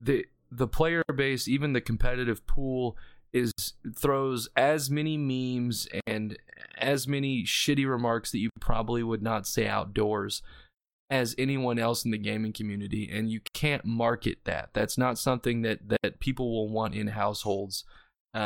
[0.01, 2.97] the the player base even the competitive pool
[3.33, 3.53] is
[3.95, 6.39] throws as many memes and
[6.79, 10.43] as many shitty remarks that you probably would not say outdoors
[11.11, 15.63] as anyone else in the gaming community and you can't market that that's not something
[15.63, 17.85] that that people will want in households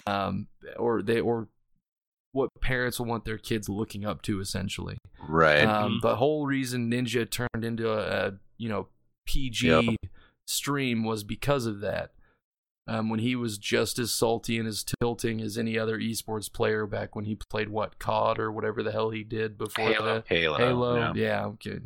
[0.06, 0.46] um
[0.78, 1.48] or they or
[2.32, 5.64] what parents will want their kids looking up to essentially Right.
[5.64, 8.88] um, the whole reason Ninja turned into a, a you know
[9.26, 9.96] PG Yep.
[10.46, 12.10] stream was because of that.
[12.88, 16.86] Um, when he was just as salty and as tilting as any other esports player
[16.86, 20.14] back when he played what COD or whatever the hell he did before Halo.
[20.14, 20.26] that.
[20.28, 20.56] Halo.
[20.56, 21.12] Halo, Yeah.
[21.14, 21.78] yeah, okay.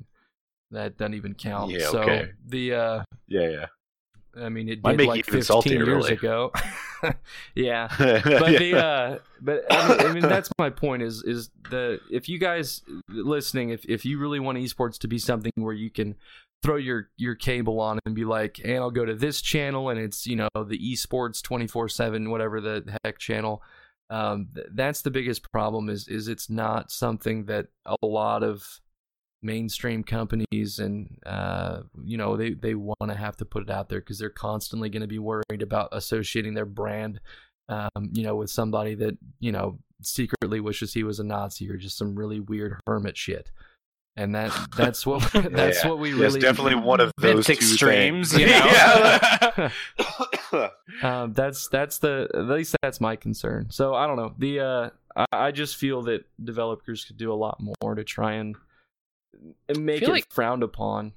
[0.74, 1.70] That doesn't even count.
[1.70, 2.30] Yeah, so okay.
[2.46, 3.48] the uh, Yeah.
[3.48, 3.66] Yeah.
[4.37, 6.12] I mean, it Might did like you 15 saltier, years really.
[6.14, 6.52] ago.
[7.54, 11.50] yeah, but but the uh but I mean, I mean that's my point is is
[11.70, 15.74] the if you guys listening if if you really want esports to be something where
[15.74, 16.14] you can
[16.62, 20.00] throw your your cable on and be like and I'll go to this channel and
[20.00, 23.62] it's you know the esports 24/7 whatever the heck channel
[24.08, 28.80] um th- that's the biggest problem is is it's not something that a lot of
[29.44, 33.88] mainstream companies and uh, you know they, they want to have to put it out
[33.88, 37.20] there because they're constantly going to be worried about associating their brand
[37.68, 41.76] um, you know with somebody that you know secretly wishes he was a nazi or
[41.76, 43.50] just some really weird hermit shit
[44.16, 45.90] and that that's what that's Yeah.
[45.90, 48.40] what we Yes, really definitely one of those It's two extremes, things.
[48.40, 49.70] you know.
[50.52, 50.68] Yeah.
[51.02, 53.66] um, that's that's the at least that's my concern.
[53.70, 54.33] So I don't know.
[54.38, 58.35] The uh, I, I just feel that developers could do a lot more to try
[58.35, 58.54] and
[59.68, 61.12] and make it feel like- frowned upon.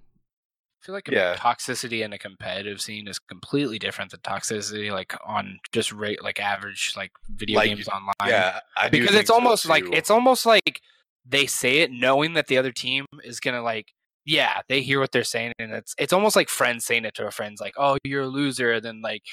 [0.81, 1.35] I feel like Yeah.
[1.35, 6.39] toxicity in a competitive scene is completely different than toxicity like on just rate like
[6.39, 8.13] average like video Like, games online.
[8.25, 10.81] yeah, I because think it's so, almost like it's almost like
[11.25, 13.91] they say it knowing that the other team is gonna like
[14.25, 17.25] yeah they hear what they're saying and it's it's almost like friends saying it to
[17.27, 19.23] a friends like oh you're a loser and then like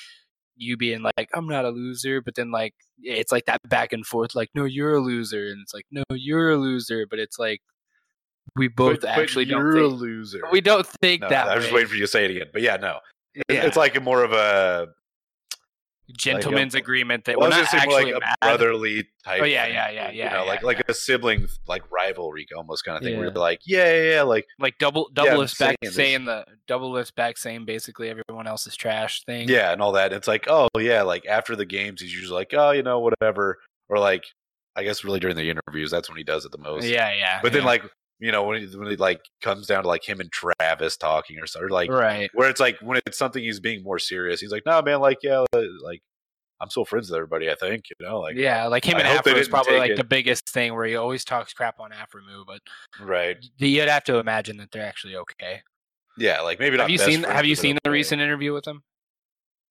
[0.56, 4.06] you being like i'm not a loser but then like it's like that back and
[4.06, 7.38] forth like no you're a loser and it's like no you're a loser but it's
[7.40, 7.60] like
[8.56, 10.40] we both But- but actually don't you're a think, loser.
[10.52, 12.48] we don't think No, that I was just waiting for you to say it again,
[12.52, 13.00] but yeah, no,
[13.48, 13.64] Yeah.
[13.66, 14.88] it's like a more of a
[16.18, 18.36] gentleman's agreement that well, we're not actually like a mad.
[18.42, 19.40] brotherly type.
[19.40, 22.46] Oh, yeah, thing, yeah, yeah, you yeah, know, yeah, like like a sibling like rivalry
[22.54, 23.16] almost kind of thing.
[23.16, 23.32] Where Yeah.
[23.32, 26.44] you're like, yeah, yeah, yeah, like like double Yeah, double I'm back saying saying the
[26.68, 29.48] Doublelift's back saying basically everyone else is trash thing.
[29.48, 30.12] yeah, and all that.
[30.12, 33.58] It's like, oh yeah, like after the games, he's usually like, oh, you know, whatever,
[33.88, 34.24] or like,
[34.76, 36.84] I guess really during the interviews, that's when he does it the most.
[36.86, 37.40] yeah, yeah.
[37.42, 37.68] But then yeah.
[37.68, 37.82] like
[38.20, 41.38] you know when he, when it like comes down to like him and Travis talking
[41.38, 42.30] or something, or like right.
[42.34, 45.18] where it's like when it's something he's being more serious, he's like, no, man, like
[45.22, 45.44] yeah,
[45.82, 46.00] like
[46.60, 47.50] I'm still friends with everybody.
[47.50, 49.96] I think you know, like yeah, like him I and Aphro is probably like it-
[49.96, 52.60] the biggest thing where he always talks crap on Aphromoo, but
[53.00, 55.60] right, you'd have to imagine that they're actually okay.
[56.16, 56.84] yeah, like maybe not.
[56.84, 57.92] Have you best seen friends, Have you seen the okay.
[57.92, 58.82] recent interview with him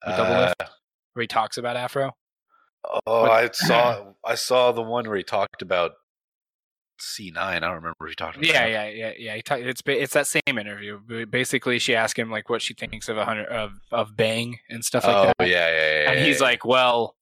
[0.06, 0.56] with Lift?
[0.60, 0.66] Uh,
[1.14, 2.12] where he talks about Aphro?
[2.86, 5.94] Oh, But- I saw I saw the one where he talked about
[7.04, 7.58] C nine.
[7.58, 8.48] I don't remember what he talked about.
[8.48, 8.96] Yeah, that.
[8.96, 9.58] yeah, yeah, yeah.
[9.58, 11.00] He it's it's that same interview.
[11.26, 14.84] Basically, she asked him like what she thinks of a hundred of of Bang and
[14.84, 15.48] stuff like oh that.
[15.48, 16.10] yeah, yeah, yeah.
[16.12, 16.46] and yeah, he's yeah.
[16.48, 17.16] like, "Well,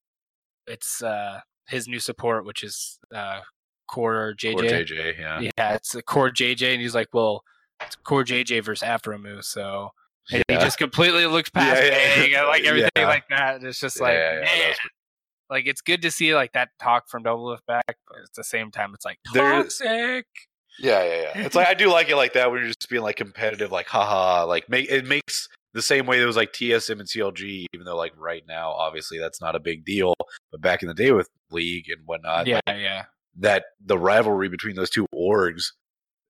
[0.68, 3.42] it's uh his new support, which is uh
[3.90, 4.56] CoreJJ.
[4.56, 5.42] Or JJ, yeah.
[5.58, 7.44] Yeah, it's a CoreJJ, and he's like, "Well,
[7.82, 9.92] it's CoreJJ versus Aphromoo." So
[10.32, 10.60] and Yeah.
[10.60, 11.82] he just completely looks past.
[11.82, 13.64] Bang and like everything like that.
[13.64, 14.76] It's just like, yeah, yeah, that man,
[15.52, 18.72] like it's good to see like that talk from Doublelift back, but at the same
[18.72, 20.26] time, it's like There- toxic.
[20.80, 21.46] Yeah, yeah, yeah.
[21.46, 23.88] It's like I do like it like that when you're just being like competitive, like
[23.88, 27.86] haha, like make it makes the same way there was like TSM and CLG, even
[27.86, 30.14] though like right now, obviously that's not a big deal.
[30.50, 33.04] But back in the day with League and whatnot, yeah, like, yeah,
[33.40, 35.66] that the rivalry between those two orgs,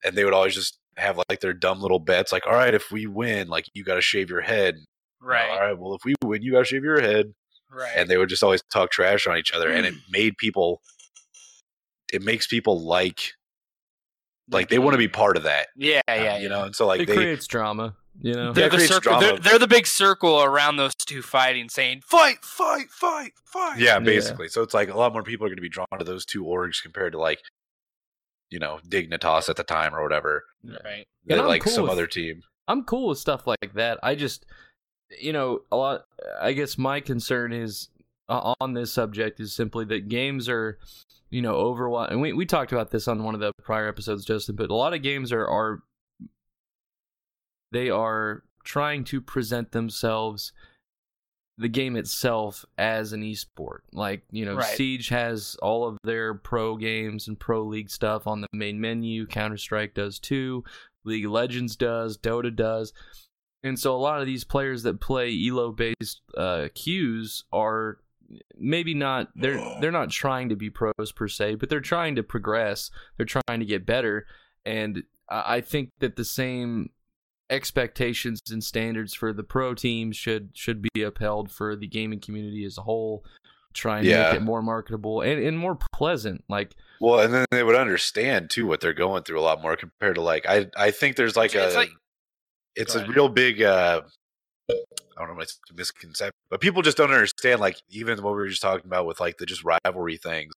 [0.04, 2.92] and they would always just have like their dumb little bets, like, all right, if
[2.92, 4.76] we win, like you got to shave your head.
[5.22, 5.78] Right, all right.
[5.78, 7.34] Well, if we win, you got to shave your head.
[7.72, 7.94] Right.
[7.96, 10.02] And they would just always talk trash on each other, and it mm.
[10.12, 10.82] made people.
[12.12, 13.34] It makes people like,
[14.50, 15.68] like they want to be part of that.
[15.78, 16.50] yeah, uh, yeah, you yeah.
[16.50, 17.96] know, and so like it they, creates drama.
[18.22, 18.52] You know.
[18.52, 19.20] They're Yeah, the circle.
[19.20, 19.44] They're, drama.
[19.44, 24.00] they're the big circle around those two fighting, saying "fight, fight, fight, fight." yeah, Yeah.
[24.00, 24.50] basically.
[24.50, 26.44] So it's like a lot more people are going to be drawn to those two
[26.44, 27.40] orgs compared to like,
[28.50, 30.44] you know, Dignitas at the time or whatever,
[30.84, 31.08] right.
[31.30, 32.44] And than like cool some with- other team.
[32.68, 34.00] I'm cool with stuff like that.
[34.04, 34.46] I just,
[35.20, 36.06] you know, a lot.
[36.40, 37.90] I guess my concern is
[38.30, 40.78] uh, on this subject is simply that games are,
[41.30, 44.26] you know, Overwatch, and we we talked about this on one of the prior episodes,
[44.26, 44.56] Justin.
[44.56, 45.84] But a lot of games are are
[47.72, 50.52] they are trying to present themselves
[51.58, 53.80] the game itself as an esport.
[53.92, 54.76] Like, you know, Right.
[54.76, 59.28] Siege has all of their pro games and pro league stuff on the main menu.
[59.28, 60.64] Counter Strike does too.
[61.04, 62.18] League of Legends does.
[62.18, 62.94] Dota does.
[63.64, 67.98] And so a lot of these players that play elo based uh, queues are
[68.58, 72.24] maybe not they're they're not trying to be pros per se, but they're trying to
[72.24, 72.90] progress.
[73.18, 74.26] They're trying to get better.
[74.66, 76.90] And I I think that the same
[77.50, 82.64] expectations and standards for the pro teams should should be upheld for the gaming community
[82.66, 83.24] as a whole
[83.74, 87.64] trying to make it more marketable and, and more pleasant like Well, and then they
[87.64, 90.92] would understand too what they're going through a lot more compared to like I I
[90.92, 91.90] think there's like It's a like-
[92.76, 94.02] it's a real big uh
[95.18, 97.60] I don't know, it's a misconception, but people just don't understand.
[97.60, 100.54] Like even what we were just talking about with like the just rivalry things,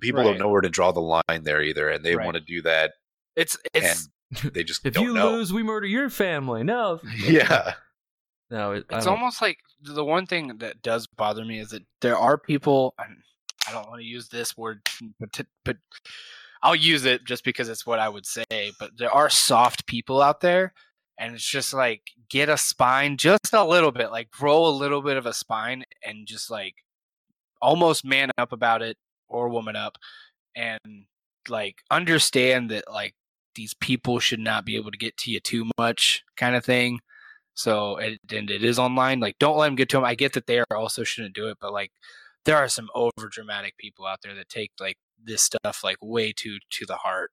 [0.00, 0.30] people Right.
[0.30, 2.24] don't know where to draw the line there either, and they Right.
[2.24, 2.94] want to do that,
[3.36, 5.30] It's it's and they just if don't you know.
[5.32, 7.74] lose we murder your family no yeah,
[8.50, 12.16] no it, it's almost like the one thing that does bother me is that there
[12.16, 13.16] are people and
[13.66, 14.80] i don't want to use this word
[15.18, 15.76] but, t- but
[16.62, 18.44] i'll use it just because it's what i would say
[18.78, 20.72] but there are soft people out there
[21.18, 25.02] and it's just like get a spine just a little bit like grow a little
[25.02, 26.74] bit of a spine and just like
[27.60, 28.96] almost man up about it
[29.28, 29.96] or woman up
[30.54, 30.80] and
[31.48, 33.14] like understand that like
[33.58, 37.00] these people should not be able to get to you too much, kind of thing.
[37.54, 39.18] So it, and it is online.
[39.18, 40.04] Like, don't let them get to them.
[40.04, 41.90] I get that they are also shouldn't do it, but like,
[42.44, 46.32] there are some over dramatic people out there that take like this stuff like way
[46.32, 47.32] too to the heart.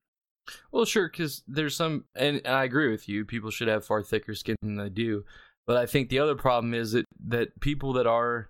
[0.71, 3.25] Well, sure, because there's some, and, and I agree with you.
[3.25, 5.25] People should have far thicker skin than they do,
[5.65, 8.49] but I think the other problem is that that people that are,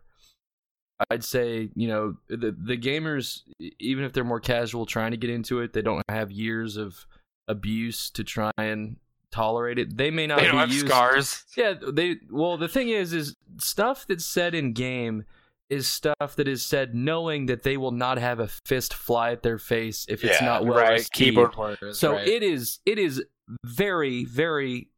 [1.10, 3.42] I'd say, you know, the the gamers,
[3.80, 7.06] even if they're more casual, trying to get into it, they don't have years of
[7.48, 8.98] abuse to try and
[9.32, 9.98] tolerate it.
[9.98, 11.44] They may not They don't be have used, scars.
[11.58, 12.18] Yeah, they.
[12.30, 15.26] Well, the thing is, is stuff that's said in game
[15.70, 19.42] is stuff that is said knowing that they will not have a fist fly at
[19.44, 20.92] their face if it's Yeah, not well right.
[20.94, 21.14] received.
[21.14, 21.98] Keyboard warriors.
[22.00, 22.28] So right.
[22.28, 23.24] it is it is
[23.64, 24.90] very very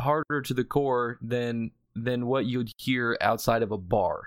[0.00, 4.22] harder to the core than than what you'd hear outside of a bar.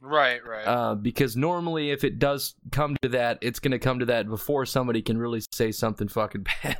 [0.00, 0.64] right, right.
[0.66, 4.28] Uh, because normally if it does come to that, it's going to come to that
[4.28, 6.78] before somebody can really say something fucking bad.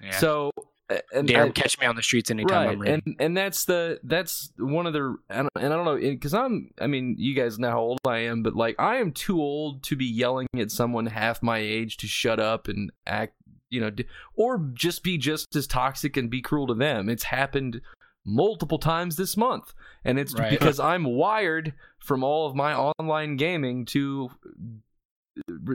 [0.00, 0.16] yeah.
[0.18, 0.50] So
[1.14, 3.02] and Damn, I- catch me on the streets anytime I'm right, ready.
[3.06, 6.70] and and that's the that's one of the and, and I don't know because I'm
[6.80, 9.82] I mean you guys know how old I am, but like I am too old
[9.84, 13.34] to be yelling at someone half my age to shut up and act,
[13.70, 13.90] you know,
[14.36, 17.08] or just be just as toxic and be cruel to them.
[17.08, 17.80] It's happened
[18.26, 19.72] multiple times this month,
[20.04, 20.50] and it's Right.
[20.50, 24.30] because I'm wired from all of my online gaming to.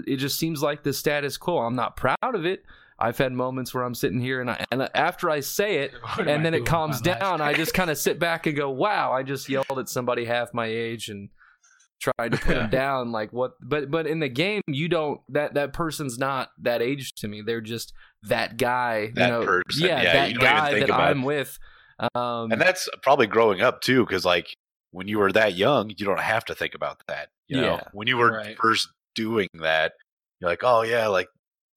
[0.07, 1.59] It just seems like the status quo.
[1.59, 2.63] I'm not proud of it.
[2.99, 6.45] I've had moments where I'm sitting here and I, and after I say it, and
[6.45, 7.41] then it calms down.
[7.41, 10.53] I just kind of sit back and go, "Wow, I just yelled at somebody half
[10.53, 11.29] my age and
[12.01, 13.53] tried to put them down." Like what?
[13.61, 15.21] But but in the game, you don't.
[15.29, 17.41] That that person's not that age to me.
[17.41, 19.11] They're just that guy.
[19.15, 19.87] That you know, person.
[19.87, 21.57] Yeah, Yeah, that you don't even guy that I'm with.
[22.15, 24.47] Um, and that's probably growing up too, because like
[24.91, 27.29] when you were that young, you don't have to think about that.
[27.47, 27.81] You know, Yeah.
[27.93, 28.57] when you were Right.
[28.57, 29.93] first doing that,
[30.39, 31.27] you're like, oh yeah, like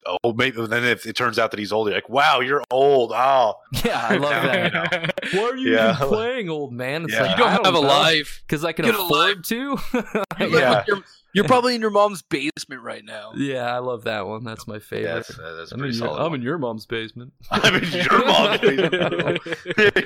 [0.06, 0.58] oh maybe.
[0.60, 3.12] And then if it turns out that he's older, you're like, wow, you're old.
[3.14, 4.72] Oh, yeah, I love that.
[4.72, 5.42] you know.
[5.42, 5.94] Why are you Yeah.
[5.96, 7.04] even playing, old man?
[7.04, 7.22] It's Yeah.
[7.22, 8.42] like you don't I have a life.
[8.46, 9.78] because I can Get afford to.
[10.40, 10.78] You live Yeah.
[10.78, 13.32] with your- you're probably in your mom's basement right now.
[13.34, 14.44] yeah, I love that one.
[14.44, 15.14] That's my yeah, favorite.
[15.14, 16.20] that's, uh, that's a I'm, pretty in your.
[16.20, 17.32] I'm in your mom's basement.
[17.50, 19.40] I'm in your mom's basement.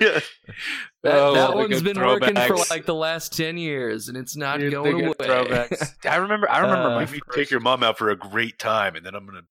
[0.00, 0.20] Yeah.
[1.02, 4.16] That, Oh, that the one's good been working for like the last ten years, and
[4.16, 5.14] it's not You're going away.
[5.18, 5.78] good.
[6.04, 6.48] I remember.
[6.48, 9.04] I remember Uh, my Let me take your mom out for a great time, and
[9.04, 9.42] then I'm gonna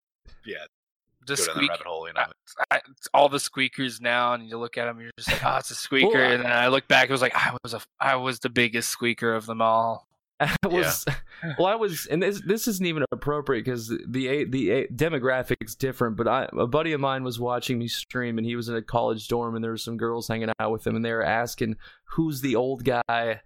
[0.45, 0.65] yeah
[1.27, 1.69] the go squeak.
[1.69, 2.07] rabbit hole.
[2.07, 2.23] You know,
[2.71, 5.57] I, it's all the squeakers now, and you look at them, you're just like, oh,
[5.57, 6.09] it's a squeaker.
[6.13, 8.39] Well, I- and then I look back, it was like I was a, I was
[8.39, 10.07] the biggest squeaker of them all.
[10.39, 11.05] I was
[11.57, 16.17] well, I was, and this this isn't even appropriate because the a- the demographics different.
[16.17, 18.81] But I, a buddy of mine was watching me stream, and he was in a
[18.81, 21.77] college dorm, and there were some girls hanging out with him, and they were asking
[22.03, 23.41] who's the old guy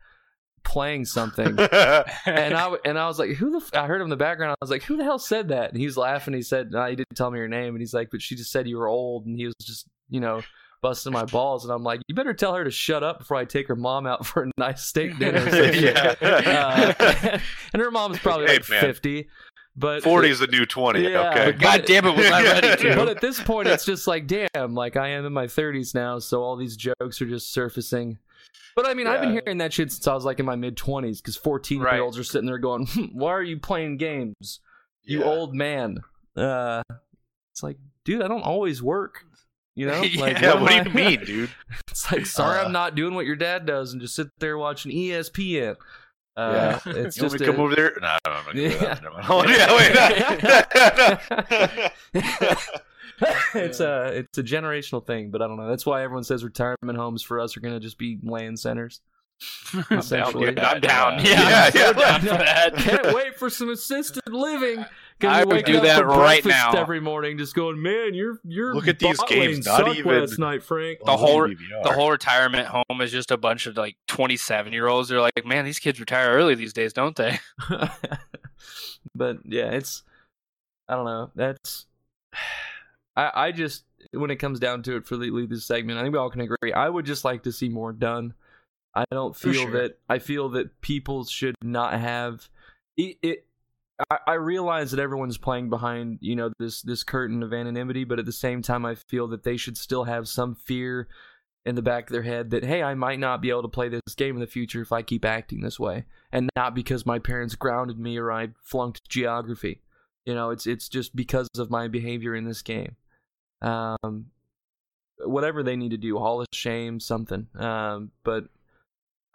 [0.63, 1.47] playing something.
[1.59, 3.71] and I and I was like, "Who the?" F-?
[3.73, 4.51] I heard him in the background.
[4.51, 6.33] I was like, "Who the hell said that?" And he was laughing.
[6.33, 8.51] He said, "No, he didn't tell me your name." And he's like, "But she just
[8.51, 10.41] said you were old." And he was just, you know,
[10.81, 11.65] busting my balls.
[11.65, 14.05] And I'm like, "You better tell her to shut up before I take her mom
[14.07, 16.15] out for a nice steak dinner." or yeah.
[16.21, 17.39] Uh,
[17.73, 18.81] and her mom's probably Hey, like man.
[18.81, 19.29] 50.
[19.75, 21.03] But Forty is the new twenty.
[21.09, 21.51] Yeah, okay.
[21.51, 22.95] but- God damn it, was I ready to?
[22.97, 26.19] but at this point, it's just like, damn, like I am in my 30s now,
[26.19, 28.17] so all these jokes are just surfacing.
[28.75, 30.77] But I mean, I've been hearing that shit since I was like in my mid
[30.77, 34.59] 20s because 14 year olds are sitting there going, "Hmm, Why are you playing games?
[35.03, 35.25] You Yeah.
[35.25, 35.99] old man.
[36.35, 36.83] Uh,
[37.51, 39.23] it's like, dude, I don't always work.
[39.75, 40.01] You know?
[40.17, 41.49] Like, Yeah, am what do I- you mean, dude?
[41.89, 44.57] It's like, sorry, Uh, I'm not doing what your dad does and just sit there
[44.57, 45.75] watching ESPN.
[46.39, 46.93] Uh, yeah.
[46.93, 47.93] It's you want me to a- come over there?
[48.01, 48.69] No, no, I'm not Yeah.
[48.69, 48.99] yeah.
[49.01, 49.25] Never mind.
[49.29, 49.93] Oh, yeah, wait.
[52.13, 52.59] no.
[53.55, 55.67] it's a it's a generational thing, but I don't know.
[55.67, 59.01] That's why everyone says retirement homes for us are going to just be LAN centers.
[59.91, 60.49] Essentially.
[60.49, 61.23] I'm, I'm down.
[61.25, 61.31] Yeah.
[61.33, 62.75] Yeah, I'm so Yeah, down for that.
[62.75, 64.85] Can't wait for some assisted living.
[65.19, 66.79] 'Cause I would do that for right breakfast now.
[66.79, 69.97] every morning, just going, man, you're you're Look at these bot games, lanes not sucked
[69.97, 70.99] even- last night, Frank.
[71.05, 71.83] The whole- DVR.
[71.83, 75.09] The whole retirement home is just a bunch of like 27 year olds.
[75.09, 77.39] They're like, man, these kids retire early these days, don't they?
[79.15, 80.03] but yeah, it's
[80.87, 81.31] I don't know.
[81.35, 81.85] That's
[83.15, 86.13] I I just when it comes down to it for the this segment, I think
[86.13, 86.73] we all can agree.
[86.73, 88.33] I would just like to see more done.
[88.95, 89.71] I don't feel sure.
[89.71, 92.49] that I feel that people should not have
[92.97, 93.17] it.
[93.21, 93.45] it
[94.27, 98.25] I, realize that everyone's playing behind you know this this curtain of anonymity, but at
[98.25, 101.07] the same time, I feel that they should still have some fear
[101.65, 103.89] in the back of their head that hey, I might not be able to play
[103.89, 107.19] this game in the future if I keep acting this way, and not because my
[107.19, 109.81] parents grounded me or I flunked geography.
[110.25, 112.95] You know, it's it's just because of my behavior in this game.
[113.61, 114.27] Um,
[115.17, 117.47] whatever they need to do, hall of shame, something.
[117.57, 118.45] Um, but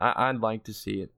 [0.00, 1.10] I, I'd like to see it.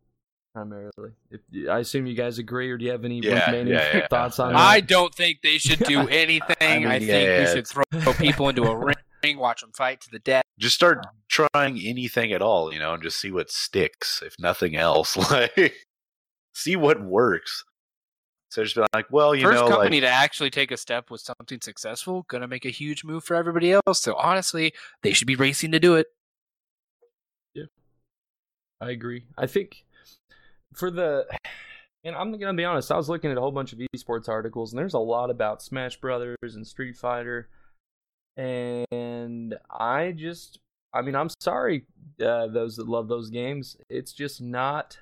[0.56, 1.12] Primarily.
[1.30, 4.06] If, I assume you guys agree, or do you have any Yeah, remaining yeah, yeah.
[4.08, 4.56] thoughts on it?
[4.56, 4.88] I that?
[4.88, 6.56] don't think they should do anything.
[6.60, 10.10] I, mean, think yeah, we should throw people into a ring, watch them fight to
[10.10, 10.44] the death.
[10.58, 14.76] Just start trying anything at all, you know, and just see what sticks, if nothing
[14.76, 15.14] else.
[15.30, 15.74] Like,
[16.54, 17.62] see what works.
[18.48, 21.10] So just be like, well, you First know, company like, to actually take a step
[21.10, 24.00] with something successful, gonna make a huge move for everybody else.
[24.00, 26.06] So honestly, they should be racing to do it.
[27.52, 27.64] Yeah,
[28.80, 29.24] I agree.
[29.36, 29.84] I think
[30.76, 31.26] for the
[32.04, 34.72] and I'm gonna be honest, I was looking at a whole bunch of esports articles
[34.72, 37.48] and there's a lot about Smash Brothers and Street Fighter
[38.36, 40.58] and I just
[40.92, 41.84] I mean I'm sorry
[42.24, 43.76] uh, those that love those games.
[43.88, 44.98] It's just not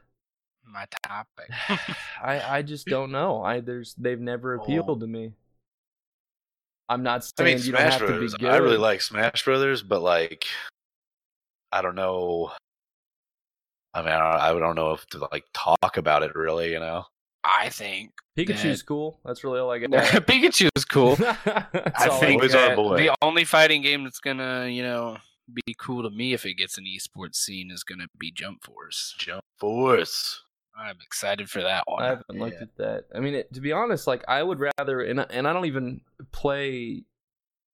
[0.67, 1.51] My topic.
[2.23, 3.43] I I just don't know.
[3.43, 5.33] I there's they've never appealed to me.
[6.89, 8.33] I'm not I saying mean, you don't Smash have Brothers.
[8.33, 8.53] to be good.
[8.53, 10.45] I really like Smash Brothers, but like,
[11.73, 12.53] I don't know.
[13.95, 16.81] I mean, I don't, I don't know if to like talk about it really, you
[16.81, 17.05] know.
[17.45, 19.21] I think Pikachu's cool.
[19.25, 19.91] That's really all I got.
[20.27, 21.13] Pikachu is cool.
[21.47, 22.97] I think Always boy.
[22.97, 25.19] the only fighting game that's gonna, you know,
[25.67, 29.15] be cool to me if it gets an esports scene is gonna be Jump Force.
[29.19, 30.41] Jump Force.
[30.77, 32.03] I'm excited for that one.
[32.03, 32.63] I haven't looked Yeah.
[32.63, 33.05] at that.
[33.15, 35.67] I mean, it, to be honest, like I would rather, and I- and I don't
[35.67, 36.01] even
[36.33, 37.05] play,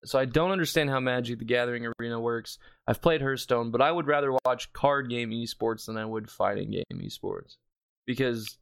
[0.04, 2.58] so I don't understand how Magic the Gathering Arena works.
[2.86, 6.70] I've played Hearthstone, but I would rather watch card game esports than I would fighting
[6.70, 7.56] game esports
[8.06, 8.56] because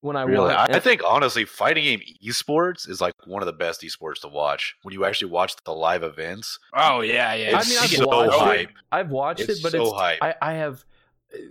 [0.00, 3.46] when I Really, watch, I, I think honestly, fighting game esports is like one of
[3.46, 4.76] the best esports to watch.
[4.82, 7.56] When you actually watch the live events, oh yeah, yeah.
[7.56, 8.68] I it's mean, I've so watched hype.
[8.68, 8.74] it.
[8.90, 10.18] I've watched It's it, but so it's hype.
[10.22, 10.84] I, I have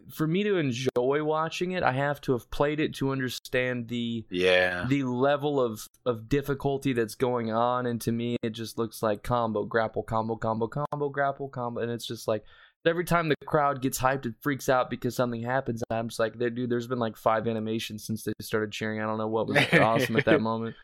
[0.09, 4.25] for me to enjoy watching it, I have to have played it to understand the
[4.29, 9.01] yeah, the level of of difficulty that's going on and to me it just looks
[9.03, 12.43] like combo grapple combo combo combo grapple combo and it's just like
[12.85, 16.37] every time the crowd gets hyped it freaks out because something happens i'm just like
[16.39, 18.99] dude there's been like five animations since they started cheering.
[18.99, 20.75] I don't know what was awesome at that moment.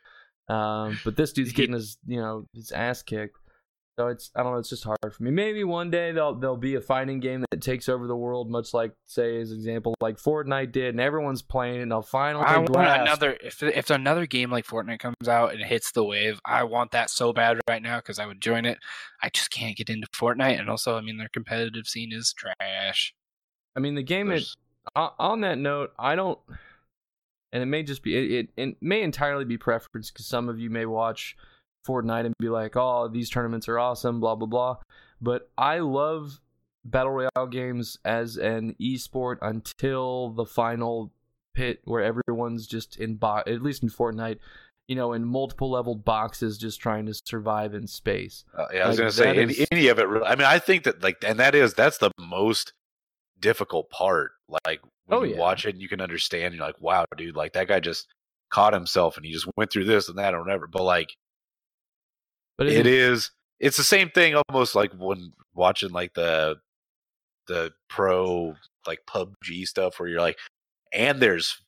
[0.49, 3.37] Um but this dude's getting his you know his ass kicked
[3.99, 4.59] so it's I don't know.
[4.59, 5.31] It's just hard for me.
[5.31, 8.73] Maybe one day there'll there'll be a fighting game that takes over the world, much
[8.73, 11.81] like say as example like Fortnite did, and everyone's playing.
[11.81, 13.37] And I'll finally I want another.
[13.43, 17.09] If if another game like Fortnite comes out and hits the wave, I want that
[17.09, 18.77] so bad right now because I would join it.
[19.23, 23.13] I just can't get into Fortnite, and also, I mean, their competitive scene is trash.
[23.75, 24.27] I mean, the game.
[24.27, 24.55] There's-
[24.95, 26.39] o- on that note, I don't,
[27.51, 28.49] and it may just be it.
[28.55, 31.35] It, it may entirely be preference because some of you may watch
[31.87, 34.77] Fortnite and be like, "Oh, these tournaments are awesome," blah blah blah.
[35.21, 36.41] But I love
[36.85, 41.11] battle royale games as an esport until the final
[41.53, 44.37] pit where everyone's just in bo- at least in Fortnite,
[44.87, 48.45] you know, in multiple leveled boxes, just trying to survive in space.
[48.57, 50.07] Uh, yeah, I was Like, gonna say that any, is- any of it.
[50.07, 52.73] Really, I mean, I think that like, and that is that's the most
[53.39, 54.31] difficult part.
[54.65, 55.39] Like when Oh, you yeah.
[55.39, 56.53] watch it, and you can understand.
[56.53, 58.07] You're like, wow, dude, like that guy just
[58.49, 60.67] caught himself, and he just went through this and that or whatever.
[60.67, 61.15] But like,
[62.57, 63.31] But it is.
[63.59, 66.57] It's the same thing almost like when watching like the
[67.47, 68.55] the pro
[68.85, 70.37] like PUBG stuff where you're like,
[70.93, 71.61] and there's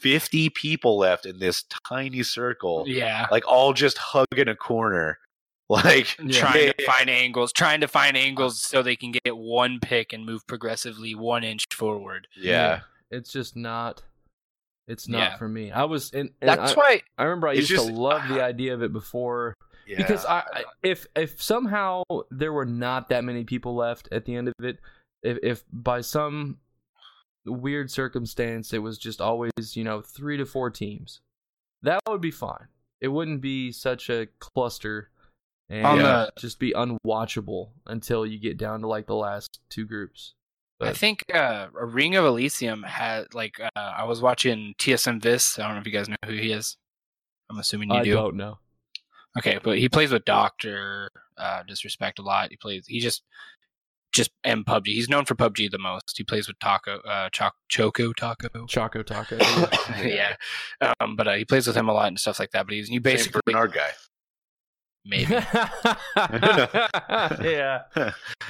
[0.00, 5.18] 50 people left in this tiny circle, Yeah, like all just hugging a corner.
[5.70, 6.40] Like Yeah.
[6.40, 10.24] trying to find angles, trying to find angles so they can get one pick and
[10.24, 12.26] move progressively one inch forward.
[12.34, 12.80] yeah.
[13.10, 14.02] it's just not.
[14.86, 15.36] It's not Yeah.
[15.36, 15.70] for me.
[15.70, 17.02] I was, and, and That's I, why.
[17.18, 19.52] I remember I used just- to love the idea of it before
[19.88, 19.96] Yeah.
[19.96, 24.34] because I, I if if somehow there were not that many people left at the
[24.36, 24.78] end of it,
[25.22, 26.58] if if by some
[27.46, 31.20] weird circumstance it was just always you know three to four teams,
[31.82, 32.68] that would be fine.
[33.00, 35.10] It wouldn't be such a cluster
[35.70, 40.34] and the- just be unwatchable until you get down to like the last two groups.
[40.80, 45.58] I think uh, a Ring of Elysium had like uh, I was watching TSM Viss.
[45.58, 46.76] I don't know if you guys know who he is.
[47.50, 48.12] I'm assuming you I do.
[48.12, 48.58] don't know.
[49.36, 52.50] Okay, but he plays with Doctor uh, Disrespect a lot.
[52.50, 52.86] He plays.
[52.86, 53.22] He just
[54.12, 54.86] just and PUBG.
[54.86, 56.16] He's known for PUBG the most.
[56.16, 58.66] He plays with Taco, uh, Choc Choco Taco.
[58.66, 59.36] Choco Taco.
[60.02, 60.34] yeah,
[61.00, 62.66] um, but uh, he plays with him a lot and stuff like that.
[62.66, 63.90] But he's you Same basically Bernard guy.
[65.04, 65.68] maybe yeah.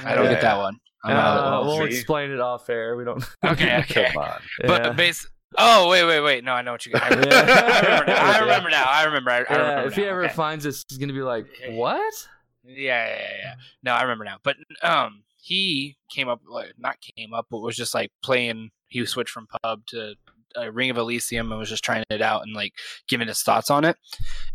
[0.05, 0.31] I don't Yeah.
[0.31, 0.79] get that one.
[1.05, 2.97] I'm not Uh, we'll explain it off air.
[2.97, 3.23] We don't.
[3.45, 4.11] Okay, okay.
[4.13, 4.41] Come on.
[4.67, 4.93] But Yeah.
[4.93, 5.27] base.
[5.57, 6.45] Oh wait, wait, wait!
[6.45, 6.93] No, I know what you.
[6.95, 7.55] I remember, Yeah.
[7.57, 8.23] I remember now.
[8.23, 8.85] I remember now.
[8.85, 9.31] I remember.
[9.31, 10.35] I, I Yeah, remember if he ever Okay.
[10.35, 12.29] finds us, he's gonna be like, "What?"
[12.65, 13.55] Yeah, yeah, yeah, yeah.
[13.83, 14.37] No, I remember now.
[14.43, 18.71] But um, he came up like not came up, but was just like playing.
[18.89, 20.15] He switched from pub to
[20.57, 22.73] uh, Ring of Elysium and was just trying it out and like
[23.09, 23.97] giving his thoughts on it.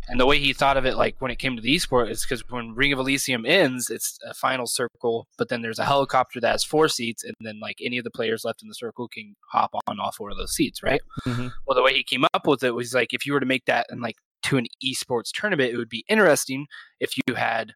[0.08, 2.24] And the way he thought of it, like when it came to the esport, is
[2.24, 6.40] because when Ring of Elysium ends, it's a final circle, but then there's a helicopter
[6.40, 9.08] that has four seats, and then like any of the players left in the circle
[9.08, 11.00] can hop on all four of those seats, right?
[11.26, 11.52] Mhm.
[11.66, 13.64] Well, the way he came up with it was like if you were to make
[13.64, 16.66] that and like to an esports tournament, it would be interesting
[17.00, 17.72] if you had,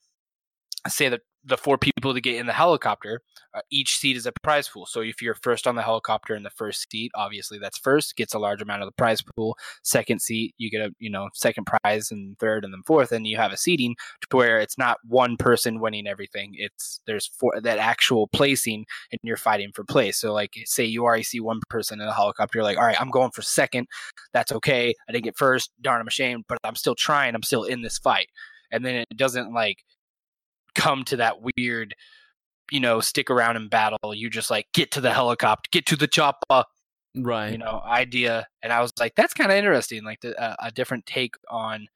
[0.87, 3.22] say, the the four people to get in the helicopter.
[3.55, 4.86] Uh, each seat is a prize pool.
[4.86, 8.34] So if you're first on the helicopter in the first seat, obviously that's first gets
[8.34, 9.57] a large amount of the prize pool.
[9.82, 13.26] Second seat, you get a you know second prize, and third, and then fourth, and
[13.26, 16.53] you have a seating to where it's not one person winning everything.
[16.55, 20.18] It's there's four that actual placing, and you're fighting for place.
[20.18, 23.01] So like say you already see one person in the helicopter, you're like, all right,
[23.01, 23.88] I'm going for second.
[24.32, 24.94] That's okay.
[25.09, 25.70] I didn't get first.
[25.80, 27.34] Darn, I'm ashamed, but I'm still trying.
[27.34, 28.28] I'm still in this fight.
[28.70, 29.78] And then it doesn't like
[30.79, 31.95] come to that weird,
[32.70, 34.14] you know, stick around and battle.
[34.14, 36.64] You just like get to the helicopter, get to the chopper,
[37.16, 37.51] Right.
[37.51, 38.47] you know, idea.
[38.62, 41.89] And I was like, that's kind of interesting, like the, uh, a different take on,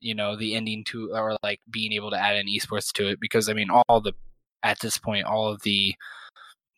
[0.00, 3.20] you know, the ending to or like being able to add an esports to it
[3.20, 4.14] because I mean, all the
[4.62, 5.94] at this point, all of the,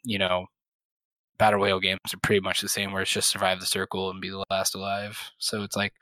[0.05, 0.47] you know,
[1.39, 4.21] battle royale games are pretty much the same, where it's just survive the circle and
[4.21, 5.19] be the last alive.
[5.39, 5.93] So it's like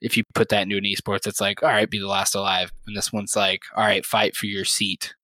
[0.00, 2.70] if you put that into an esports, it's like, all right, be the last alive.
[2.86, 5.14] And this one's like, all right, fight for your seat.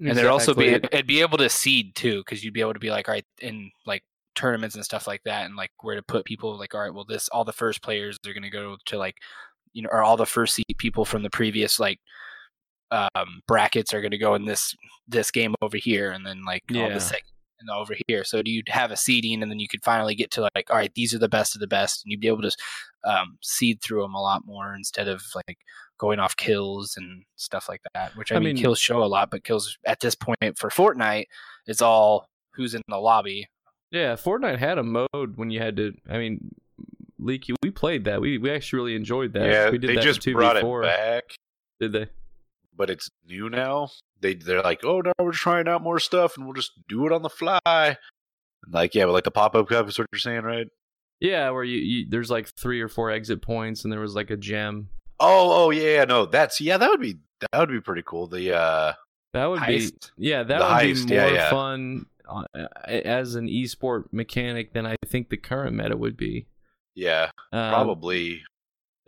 [0.00, 2.80] And there'd also be it'd be able to seed too, because you'd be able to
[2.80, 4.02] be like, all right, in like
[4.34, 6.58] tournaments and stuff like that, and like where to put people.
[6.58, 9.16] Like, all right, well, this all the first players are going to go to like,
[9.72, 12.00] you know, or all the first seat people from the previous like
[12.90, 14.74] um brackets are going to go in this
[15.06, 16.94] this game over here, and then like all Yeah.
[16.94, 17.31] the second
[17.62, 18.24] and over here.
[18.24, 20.76] So do you'd have a seeding, and then you could finally get to like, all
[20.76, 22.52] right, these are the best of the best, and you'd be able to
[23.04, 25.58] um, seed through them a lot more instead of like
[25.98, 28.14] going off kills and stuff like that.
[28.16, 30.68] Which I, I mean, mean- kills show a lot, but kills at this point for
[30.68, 31.26] Fortnite
[31.66, 33.48] it's all who's in the lobby.
[33.90, 35.92] Yeah, Fortnite had a mode when you had to.
[36.08, 36.54] I mean,
[37.18, 38.20] Leaky, we played that.
[38.20, 39.48] We we actually really enjoyed that.
[39.48, 40.82] yeah, we did they that just brought before.
[40.82, 41.24] it back,
[41.78, 42.06] Did they?
[42.76, 43.90] but it's new now.
[44.22, 47.12] They they're like, oh, now we're trying out more stuff, and we'll just do it
[47.12, 47.58] on the fly.
[47.66, 47.96] And
[48.72, 50.68] like, yeah, but like the pop up cup is what you're saying, right?
[51.20, 54.30] Yeah, where you, you there's like three or four exit points, and there was like
[54.30, 54.88] a gem.
[55.20, 57.18] Oh, oh yeah, no, that's yeah, that would be
[57.52, 58.26] that would be pretty cool.
[58.26, 58.92] The uh,
[59.34, 61.50] That would be yeah, that The would heist, be more yeah.
[61.50, 62.44] fun uh,
[62.86, 66.46] as an esport mechanic than I think the current meta would be.
[66.94, 68.42] yeah, Um, probably.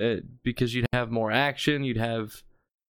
[0.02, 1.82] uh, because you'd have more action.
[1.84, 2.42] You'd have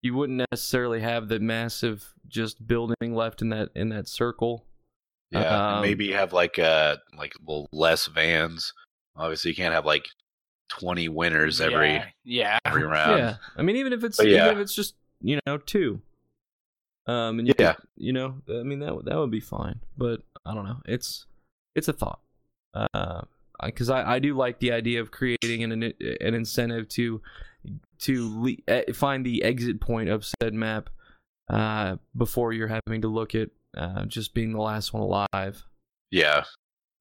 [0.05, 4.67] you wouldn't necessarily have the massive just building left in that in that circle.
[5.31, 8.73] Yeah, and um, maybe have like uh like well less vans.
[9.17, 10.07] Obviously, you can't have like
[10.69, 12.59] twenty winners every yeah, yeah.
[12.67, 13.19] every round.
[13.19, 14.47] yeah, I mean even if it's But yeah.
[14.47, 16.01] even if it's just you know two.
[17.07, 17.75] Um, and you Yeah.
[17.75, 20.81] could- you know, I mean that would- that would be fine, but I don't know.
[20.87, 21.27] It's
[21.75, 22.21] it's a thought.
[22.75, 23.23] Uh,
[23.65, 27.23] because I, I do like the idea of creating an an incentive to
[28.01, 30.91] to le- eh, find the exit point of said map
[31.49, 35.65] uh, before you're having to look at uh, just being the last one alive.
[36.11, 36.45] yeah,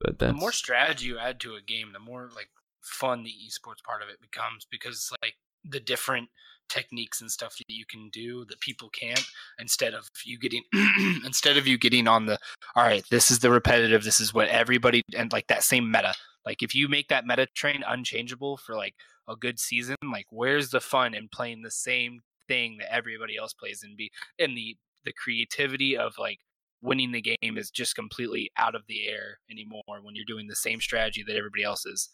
[0.02, 2.50] But the more strategy you add to a game, the more like
[2.82, 6.30] fun the esports part of it becomes because like the different
[6.70, 9.26] techniques and stuff that you can do that people can't
[9.60, 10.64] instead of you getting
[11.26, 12.38] instead of you getting on the
[12.76, 16.14] all right this is the repetitive this is what everybody and like that same meta
[16.46, 18.96] like if you make that meta train unchangeable for like
[19.28, 23.54] a good season like where's the fun in playing the same thing that everybody else
[23.54, 26.40] plays and be and the the creativity of like
[26.84, 30.56] winning the game is just completely out of the air anymore when you're doing the
[30.56, 32.10] same strategy that everybody else is.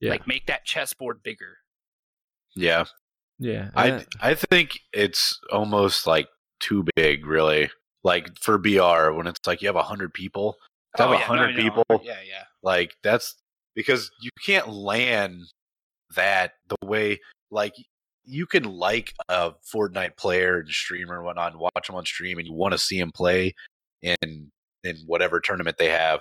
[0.00, 0.10] Yeah.
[0.10, 1.58] Like make that chessboard bigger.
[2.54, 2.84] yeah.
[3.38, 3.70] yeah.
[3.74, 6.28] I I think it's almost like
[6.60, 7.70] too big, really.
[8.04, 10.56] Like for BR, when it's like you have hundred people,
[10.96, 11.84] To have Oh, yeah, 100 people?
[12.04, 12.44] Yeah, yeah.
[12.62, 13.34] like that's
[13.74, 15.42] because you can't land
[16.16, 17.18] that the way
[17.50, 17.74] like
[18.24, 22.38] you can like a Fortnite player and streamer and whatnot and watch them on stream
[22.38, 23.54] and you want to see them play
[24.02, 24.50] in
[24.84, 26.20] in whatever tournament they have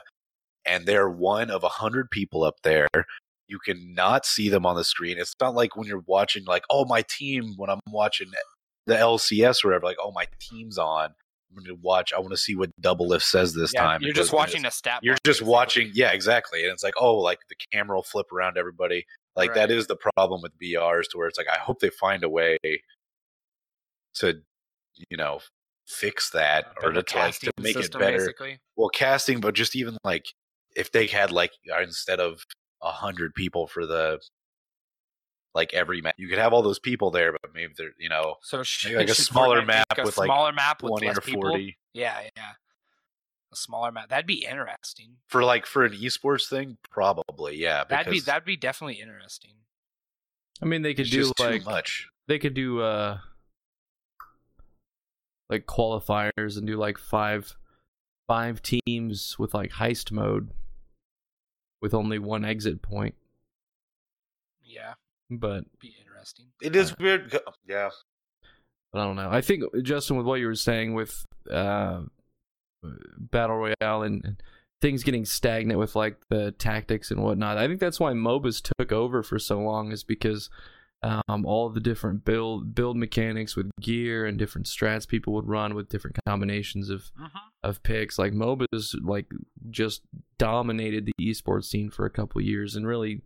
[0.66, 2.88] and they're one of a hundred people up there
[3.48, 5.20] you cannot see them on the screen.
[5.20, 8.28] It's not like when you're watching like oh my team when i'm watching
[8.88, 11.10] the lcs or whatever like oh my team's on.
[11.52, 14.14] I'm going to watch i want to see what Doublelift says this Yeah, time You're
[14.14, 15.00] just watching a stat.
[15.04, 18.58] you're just watching yeah exactly and it's like oh like the camera will flip around
[18.58, 19.06] everybody
[19.36, 19.78] like that Right.
[19.78, 22.58] is the problem with brs to where it's like i hope they find a way
[24.16, 24.42] to
[25.10, 25.40] you know
[25.88, 28.60] fix that or to, like, to make it better Basically.
[28.76, 30.26] well casting but just even like
[30.76, 32.44] if they had like uh, instead of
[32.82, 34.20] a hundred people for the
[35.54, 38.36] like every map you could have all those people there but maybe they're you know
[38.42, 41.22] So sh- like a smaller map a with, like, smaller map with 20 less or
[41.22, 41.42] people?
[41.52, 42.52] 40 Yeah, yeah.
[43.56, 44.10] A smaller map.
[44.10, 45.16] That'd be interesting.
[45.28, 47.84] For like for an esports thing, probably yeah.
[47.84, 49.52] That'd be that'd be definitely interesting.
[50.62, 52.08] I mean, they could it's do just like too much.
[52.28, 53.18] they could do uh
[55.50, 57.56] like qualifiers and do like five
[58.28, 60.52] five teams with like heist mode
[61.82, 63.16] with only one exit point.
[64.64, 64.94] Yeah,
[65.30, 66.48] But be interesting.
[66.62, 67.40] It is uh, weird.
[67.68, 67.90] Yeah,
[68.92, 69.30] but I don't know.
[69.30, 72.02] I think Justin, with what you were saying with uh,
[73.18, 74.44] battle royale and, and
[74.82, 78.92] things getting stagnant with like the tactics and whatnot, I think that's why MOBAs took
[78.92, 80.50] over for so long, is because
[81.04, 85.76] um, all the different build build mechanics with gear and different strats people would run
[85.76, 87.12] with different combinations of
[87.64, 88.18] of picks.
[88.18, 89.28] Like MOBAs, like
[89.70, 90.02] just
[90.38, 93.22] dominated the esports scene for a couple years, and really,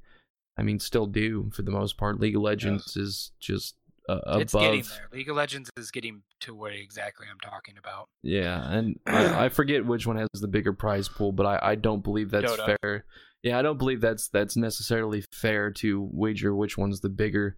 [0.57, 2.19] I mean, still do for the most part.
[2.19, 3.75] League of Legends is just
[4.09, 5.07] uh, It's getting there.
[5.11, 8.07] League of Legends is getting to where exactly I'm talking about.
[8.23, 11.75] Yeah, and I, I forget which one has the bigger prize pool, but I, I
[11.75, 12.77] don't believe that's Dota.
[12.81, 13.05] fair.
[13.43, 17.55] Yeah, I don't believe that's that's necessarily fair to wager which one's the bigger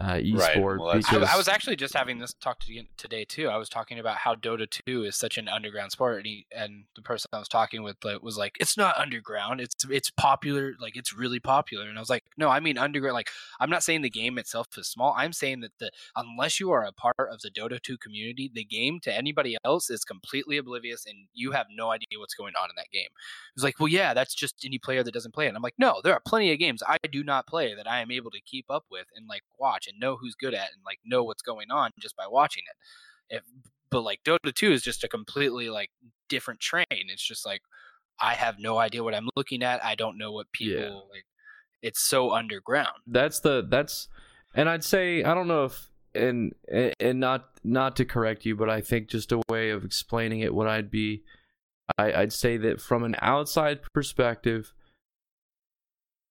[0.00, 3.24] uh, esport well, that's- I, I was actually just having this talk to, you today
[3.24, 3.48] too.
[3.48, 6.84] I was talking about how Dota 2 is such an underground sport, and, he, and
[6.96, 9.60] the person I was talking with was like, "It's not underground.
[9.60, 10.74] It's it's popular.
[10.80, 13.14] Like it's really popular." And I was like, "No, I mean underground.
[13.14, 13.30] Like
[13.60, 15.14] I'm not saying the game itself is small.
[15.16, 18.64] I'm saying that the unless you are a part of the Dota 2 community, the
[18.64, 22.68] game to anybody else is completely oblivious, and you have no idea what's going on
[22.68, 25.46] in that game." It was like, "Well, yeah, that's just any player that doesn't play
[25.46, 27.88] it." And I'm like, "No, there are plenty of games I do not play that
[27.88, 30.72] I am able to keep up with and like watch and know who's good at
[30.72, 33.36] and like know what's going on just by watching it.
[33.36, 33.42] If
[33.90, 35.90] but like Dota 2 is just a completely like
[36.28, 36.84] different train.
[36.90, 37.62] It's just like
[38.20, 39.84] I have no idea what I'm looking at.
[39.84, 40.88] I don't know what people Yeah.
[41.10, 41.24] like.
[41.82, 42.96] It's so underground.
[43.06, 44.08] that's the that's
[44.54, 46.54] and I'd say I don't know if and
[47.00, 50.54] and not not to correct you, but I think just a way of explaining it,
[50.54, 51.24] what I'd be,
[51.98, 54.72] I, I'd say that from an outside perspective,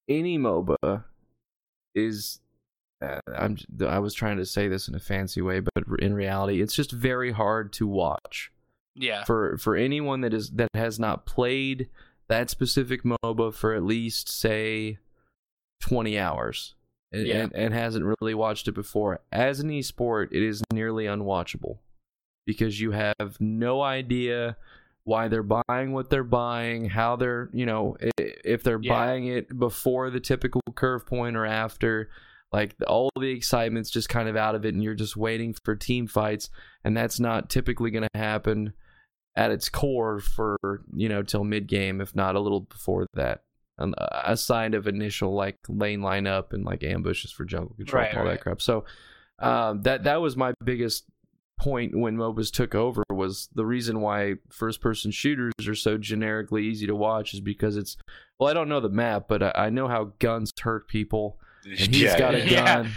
[0.07, 1.03] any MOBA
[1.95, 2.39] is.
[3.03, 3.57] Uh, I'm.
[3.85, 6.91] I was trying to say this in a fancy way, but in reality, it's just
[6.91, 8.51] very hard to watch
[8.95, 9.23] Yeah.
[9.25, 11.89] for for anyone that is that has not played
[12.29, 14.97] that specific MOBA for at least say
[15.81, 16.75] 20 hours
[17.11, 17.43] and, Yeah.
[17.43, 19.19] and, and hasn't really watched it before.
[19.31, 21.79] As an esport, it is nearly unwatchable
[22.45, 24.55] because you have no idea
[25.03, 28.93] why they're buying what they're buying, how they're, you know, if they're Yeah.
[28.93, 32.09] buying it before the typical curve point or after.
[32.53, 35.75] Like all the excitement's just kind of out of it, and you're just waiting for
[35.75, 36.49] team fights,
[36.83, 38.73] and that's not typically going to happen
[39.35, 40.57] at its core for
[40.95, 43.41] you know till mid game, if not a little before that.
[43.79, 48.19] Um, aside of initial like lane lineup and like ambushes for jungle control Right, and
[48.19, 48.33] all right.
[48.33, 48.61] that crap.
[48.61, 48.85] So
[49.39, 51.05] um, that that was my biggest
[51.59, 56.65] point when MOBAs took over was the reason why first person shooters are so generically
[56.65, 57.97] easy to watch is because it's
[58.39, 61.77] well I don't know the map but I, I know how guns hurt people and
[61.77, 62.65] he's yeah, got a yeah.
[62.83, 62.91] gun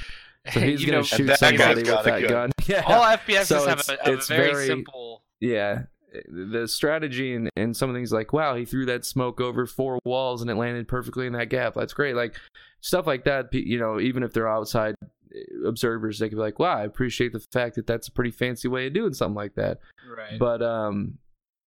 [0.52, 2.30] so he's You gonna know, shoot that guy's somebody got with a that gun.
[2.30, 2.50] gun.
[2.66, 2.82] Yeah.
[2.86, 5.22] all FPSs So have it's- a, a it's very, very- simple.
[5.40, 5.82] Yeah.
[6.28, 9.98] The strategy and, and some of things like, wow, he threw that smoke over four
[10.04, 11.74] walls and it landed perfectly in that gap.
[11.74, 12.14] That's great.
[12.16, 12.36] Like
[12.80, 16.58] stuff like that, you know, even if they're outside uh, observers, they could be like,
[16.58, 19.56] wow, I appreciate the fact that that's a pretty fancy way of doing something like
[19.56, 19.78] that.
[20.16, 20.38] Right.
[20.38, 21.18] But, um,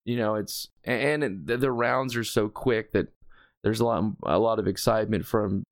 [0.05, 3.09] you know, it's, and the, the rounds are so quick that
[3.63, 5.63] there's a lot, a lot of excitement from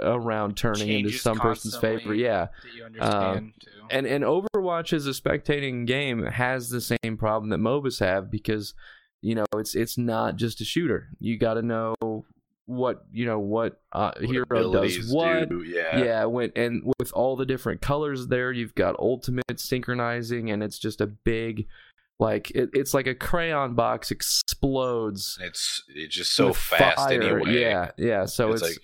[0.00, 2.14] a round turning into some person's favor.
[2.14, 3.70] Yeah that you understand too.
[3.90, 8.74] and and Overwatch as a spectating game has the same problem that MOBAs have because
[9.22, 11.08] you know it's it's not just a shooter.
[11.20, 11.94] You got to know
[12.66, 15.48] what you know what, uh, What hero does what.
[15.50, 15.98] do, Yeah.
[16.02, 20.78] Yeah, when and with all the different colors there, you've got ultimate synchronizing, and it's
[20.78, 21.66] just a big,
[22.18, 27.22] like it, it's like a crayon box explodes It's it's just so fast fire.
[27.38, 27.60] anyway.
[27.60, 28.24] Yeah, yeah.
[28.24, 28.78] So It's it's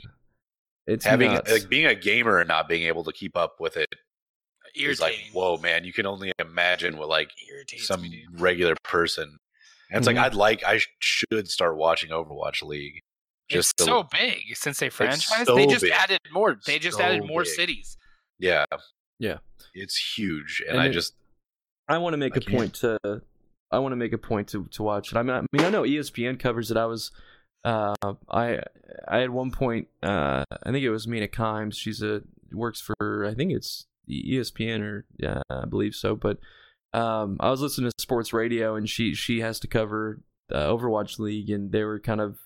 [0.90, 1.50] it's, having nuts.
[1.52, 3.88] like being a gamer and not being able to keep up with it.
[4.74, 8.74] it is like whoa man you can only imagine what like Irritates some me, regular
[8.84, 9.38] person
[9.90, 10.14] and it's Mhm.
[10.14, 13.00] like i'd like i should start watching overwatch league
[13.48, 15.44] just it's to- so big since they franchise.
[15.46, 15.90] so they just big.
[15.92, 16.56] added more.
[16.64, 17.52] They just So added more big.
[17.52, 17.96] cities.
[18.38, 18.64] yeah
[19.18, 19.38] Yeah.
[19.74, 21.14] it's huge and, And i it- just
[21.88, 22.56] I want to make I a can't.
[22.56, 22.98] point to
[23.72, 25.16] I want to make a point to to watch it.
[25.16, 26.76] I mean, I mean, I know ESPN covers it.
[26.76, 27.10] I was
[27.64, 27.94] uh
[28.30, 28.60] I
[29.06, 31.74] I had one point uh I think it was Mina Kimes.
[31.74, 36.38] She's a works for I think it's ESPN or yeah, I believe so, but
[36.92, 40.20] um I was listening to sports radio and she she has to cover
[40.52, 42.38] uh, Overwatch League and they were kind of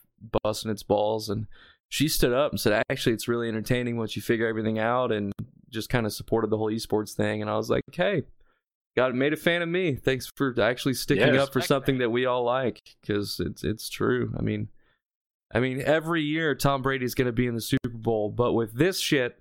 [0.42, 1.46] busting its balls and
[1.88, 5.32] she stood up and said actually it's really entertaining once you figure everything out and
[5.70, 8.22] just kind of supported the whole esports thing and I was like, "Hey,
[8.96, 9.94] got made a fan of me.
[9.94, 12.04] Thanks for actually sticking Yeah, up for something that.
[12.04, 14.32] that we all like because it's it's true.
[14.38, 14.68] I mean,
[15.52, 18.72] I mean every year Tom Brady's going to be in the Super Bowl, but with
[18.74, 19.38] this shit,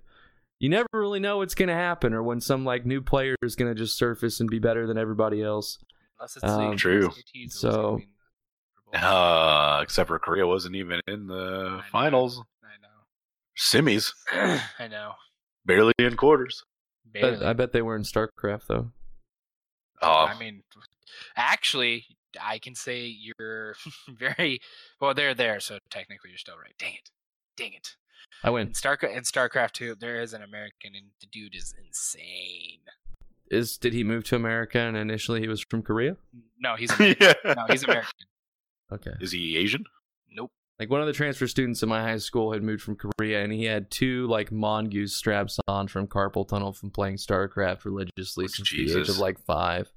[0.60, 3.56] you never really know what's going to happen or when some like new player is
[3.56, 5.78] going to just surface and be better than everybody else.
[6.18, 7.02] Unless it's Um, True.
[7.02, 8.00] So- it's gonna be in the Super Bowl.
[8.94, 11.82] Uh, except for Korea wasn't even in the I know.
[11.90, 12.42] finals.
[12.62, 12.66] I
[13.58, 14.58] Semis, know.
[14.78, 15.12] I know.
[15.64, 16.64] barely in quarters.
[17.12, 18.90] But I bet they were in StarCraft though.
[20.02, 20.62] Oh, I mean,
[21.36, 22.04] actually,
[22.40, 23.74] I can say you're
[24.08, 24.60] very
[25.00, 25.14] well.
[25.14, 26.74] They're there, so technically you're still right.
[26.78, 27.10] Dang it,
[27.56, 27.96] dang it.
[28.42, 28.74] I In win.
[28.74, 32.80] Star in StarCraft 2, there is an American, and the dude is insane.
[33.50, 36.16] Is did he move to America and initially he was from Korea?
[36.58, 37.34] No, he's American.
[37.44, 37.54] yeah.
[37.54, 38.10] no, he's American.
[38.92, 39.12] Okay.
[39.20, 39.84] Is he Asian?
[40.32, 40.50] Nope.
[40.80, 43.52] Like one of the transfer students in my high school had moved from Korea and
[43.52, 48.48] he had two like mongoose straps on from carpal tunnel from playing StarCraft religiously Oh,
[48.48, 49.92] since the age of like five.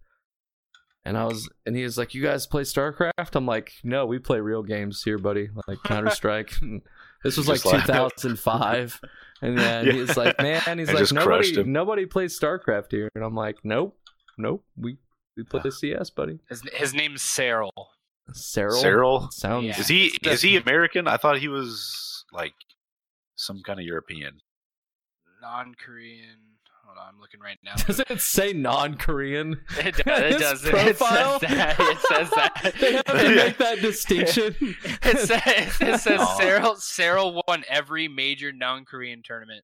[1.08, 3.36] And I was and he was like, You guys play StarCraft?
[3.36, 5.49] I'm like, No, we play real games here, buddy.
[5.68, 6.51] Like Counter Strike.
[7.24, 8.99] this was like like- 2005.
[9.41, 9.91] And then Yeah.
[9.93, 13.10] he's like, Man, he's And like, Nobody nobody plays StarCraft here.
[13.16, 13.97] And I'm like, Nope,
[14.38, 14.66] nope.
[14.76, 14.97] We
[15.38, 15.70] we play Ah.
[15.70, 16.39] CS, buddy.
[16.49, 17.70] His, his name's Serral.
[18.34, 18.84] Serral.
[18.84, 19.32] Serral?
[19.34, 19.80] Sounds Yeah.
[19.80, 21.08] Is he is he American?
[21.08, 22.53] I thought he was like
[23.36, 24.39] some kind of European.
[25.41, 26.57] Non-Korean.
[26.88, 27.76] Hold on, I'm looking right now.
[27.76, 29.60] Doesn't it say non-Korean?
[29.78, 30.34] It does.
[30.34, 30.66] His It does.
[30.66, 31.40] It says profile?
[31.40, 31.76] that.
[31.80, 32.74] It says that.
[32.80, 34.56] they have to make that distinction.
[35.04, 36.38] It says, it says Aw.
[36.40, 39.64] Serral, Serral won every major non-Korean tournament.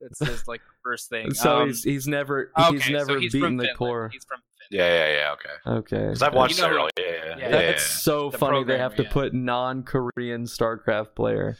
[0.00, 1.32] It says like the first thing.
[1.32, 3.78] so Um, he's he's never okay, he's so never he's beaten the Finland.
[3.78, 4.08] core.
[4.12, 4.70] He's from Finland.
[4.70, 5.32] Yeah, yeah, yeah.
[5.32, 5.78] Okay.
[5.96, 6.88] Okay, Because I've watched You know Serral.
[6.98, 7.50] Yeah, yeah, yeah, yeah.
[7.50, 7.96] That's yeah.
[7.98, 8.64] so The funny.
[8.64, 9.12] They have to yeah.
[9.12, 11.56] put non-Korean StarCraft player.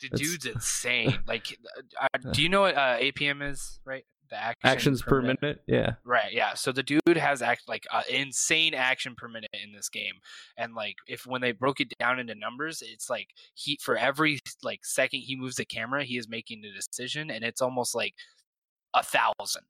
[0.00, 1.18] The That's- dude's insane.
[1.26, 1.58] Like,
[2.00, 3.80] uh, uh, do you know what uh, APM is?
[3.84, 5.62] Right, the action Actions per minute.
[5.66, 5.94] Yeah.
[6.04, 6.54] Right, yeah.
[6.54, 10.14] So the dude has act like uh, insane action per minute in this game,
[10.56, 14.38] and like if when they broke it down into numbers, it's like he for every
[14.62, 18.14] like second he moves the camera, he is making a decision, and it's almost like
[18.94, 19.64] a thousand.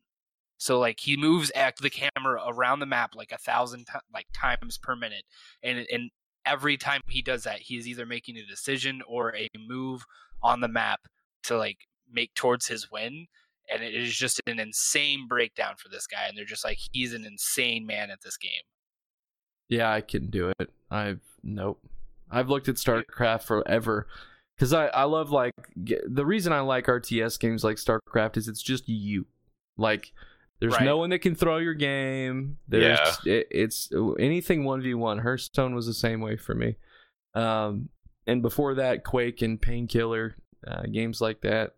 [0.58, 4.26] So like he moves at the camera around the map like a thousand ti- like
[4.34, 5.24] times per minute,
[5.62, 6.10] and and
[6.46, 10.04] every time he does that, he is either making a decision or a move
[10.42, 11.00] on the map
[11.44, 11.78] to like
[12.12, 13.26] make towards his win
[13.72, 17.12] and it is just an insane breakdown for this guy and they're just like he's
[17.14, 18.62] an insane man at this game
[19.68, 20.70] Yeah, I can do it.
[20.90, 21.80] I've nope.
[22.30, 24.06] I've looked at StarCraft forever
[24.56, 28.62] because I I love like the reason I like RTS games like StarCraft is it's
[28.62, 29.26] just you.
[29.76, 30.12] Like
[30.60, 30.84] there's Right.
[30.84, 32.58] no one that can throw your game.
[32.68, 35.18] There's it, it's anything one v one.
[35.20, 36.76] Hearthstone was the same way for me.
[37.34, 37.88] Um,
[38.26, 41.76] and before that, Quake and Painkiller uh, games like that.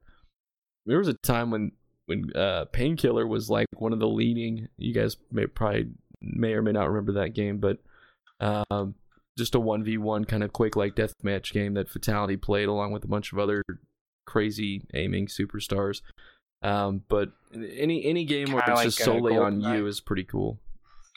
[0.87, 1.73] There was a time when
[2.13, 4.69] when uh, Painkiller was like one of the leading.
[4.77, 5.89] You guys may probably
[6.21, 7.79] may or may not remember that game, but
[8.41, 8.95] um,
[9.39, 12.93] just a one v one kind of Quake like deathmatch game that Fatal1ty played along
[12.93, 13.63] with a bunch of other
[14.27, 16.03] crazy aiming superstars.
[16.63, 20.01] Um, but any any game where Kinda it's like, just uh, solely on you is
[20.01, 20.61] pretty cool.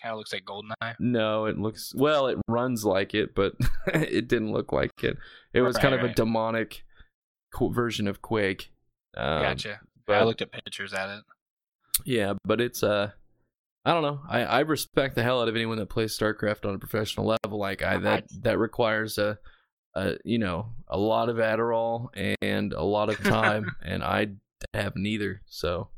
[0.01, 2.27] kind of looks like goldeneye No, it looks well.
[2.27, 3.53] It runs like it, but
[3.87, 5.17] it didn't look like it.
[5.53, 6.83] It was Right, kind of a demonic
[7.59, 8.71] version of Quake.
[9.15, 11.23] Um, gotcha but- i looked at pictures at it
[12.05, 13.11] Yeah, but it's uh,
[13.85, 14.19] I don't know.
[14.27, 17.59] I, I respect the hell out of anyone that plays StarCraft on a professional level.
[17.59, 19.37] Like I that that requires a,
[19.93, 22.09] a you know a lot of Adderall
[22.41, 24.29] and a lot of time, and I
[24.73, 25.41] have neither.
[25.45, 25.89] So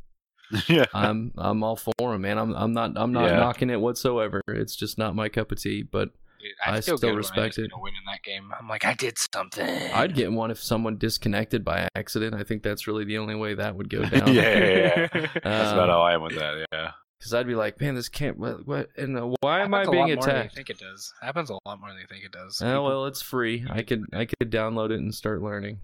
[0.67, 0.85] yeah.
[0.93, 2.37] I'm I'm all for him, man.
[2.37, 3.37] I'm I'm not I'm not Yeah.
[3.37, 4.41] knocking it whatsoever.
[4.49, 5.81] It's just not my cup of tea.
[5.81, 6.09] But
[6.47, 7.61] Dude, I I, feel still respect when I just, it.
[7.63, 10.59] you know, win in that game i'm like i did something I'd get one if
[10.61, 12.35] someone disconnected by accident.
[12.35, 14.33] I think that's really the only way that would go down.
[14.33, 15.27] yeah, yeah, yeah.
[15.43, 16.65] That's Um, about how I am with that.
[16.71, 16.91] Yeah.
[17.19, 18.37] Because I'd be like, man, this can't.
[18.37, 18.67] What?
[18.67, 20.55] what and uh, why am I being lot more than you attacked?
[20.55, 23.21] think it does happens a lot more than you think it does Oh well, it's
[23.21, 23.65] free.
[23.69, 25.79] I could I could download it and start learning.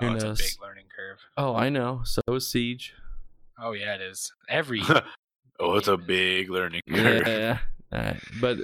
[0.00, 0.38] oh, who it's a knows?
[0.38, 2.02] big learning curve Oh, I know.
[2.04, 2.94] So is Siege.
[3.60, 4.82] oh yeah it is every
[5.60, 7.26] oh, it's a big learning curve.
[7.26, 7.58] Yeah.
[7.94, 8.58] Alright, But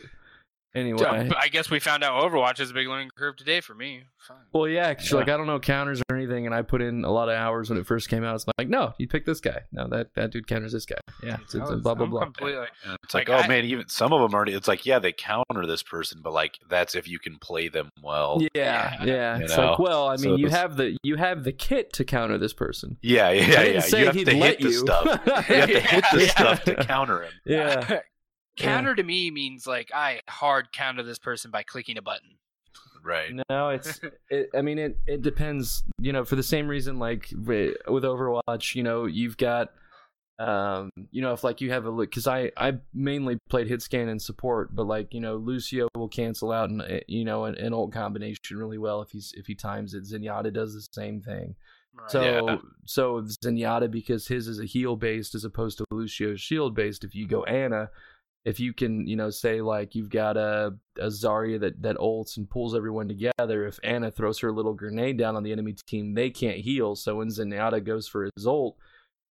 [0.75, 4.03] anyway, i guess we found out overwatch is a big learning curve today for me
[4.19, 4.37] Fine.
[4.53, 4.87] well, yeah.
[4.87, 7.35] Actually, like I don't know counters or anything, and I put in a lot of
[7.35, 8.37] hours when it first came out.
[8.37, 9.63] It's like, no, you pick this guy.
[9.73, 10.95] No, that that dude counters this guy.
[11.25, 12.25] Yeah, it's, it's was- blah blah I'm blah.
[12.27, 14.53] completely And it's like, Like, oh I- man, even some of them already.
[14.53, 17.91] It's like, yeah, they counter this person, but like that's if you can play them
[18.01, 18.41] well.
[18.55, 19.05] Yeah, Yeah.
[19.05, 19.39] yeah.
[19.39, 19.71] It's know?
[19.71, 22.39] like, well, I So mean, you it's- have the you have the kit to counter
[22.39, 22.97] this person.
[23.03, 23.63] Yeah, yeah, yeah.
[23.63, 23.97] yeah.
[23.99, 25.21] you have to let hit the stuff.
[25.27, 27.33] You have to hit the stuff to counter him.
[27.45, 28.01] Yeah.
[28.57, 32.39] counter to me means like I hard counter this person by clicking a button.
[33.05, 33.35] Right.
[33.49, 34.01] No, it's.
[34.31, 35.83] It, I mean, it it depends.
[36.01, 39.69] You know, for the same reason, like with Overwatch, you know, you've got
[40.39, 43.83] um, you know, if like you have a look, because I I mainly played hit
[43.83, 47.55] scan and support, but like you know, Lucio will cancel out and you know an,
[47.57, 50.05] an ult combination really well if he's if he times it.
[50.05, 51.55] Zenyatta does the same thing.
[51.95, 52.11] Right.
[52.11, 52.57] So Yeah.
[52.87, 57.05] so Zenyatta because his is a heal based as opposed to Lucio's shield based.
[57.05, 57.91] If you go Ana,
[58.45, 62.37] if you can, you know, say like you've got a, a Zarya that that ults
[62.37, 63.67] and pulls everyone together.
[63.67, 66.97] If Ana throws her little grenade down on the enemy team, they can't heal.
[66.97, 68.77] So when Zenyatta goes for his ult,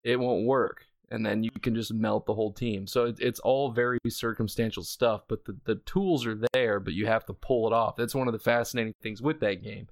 [0.02, 2.86] it won't work, and then you can just melt the whole team.
[2.86, 7.06] So it, it's all very circumstantial stuff, but the the tools are there, but you
[7.06, 7.96] have to pull it off.
[7.96, 9.88] That's one of the fascinating things with that game.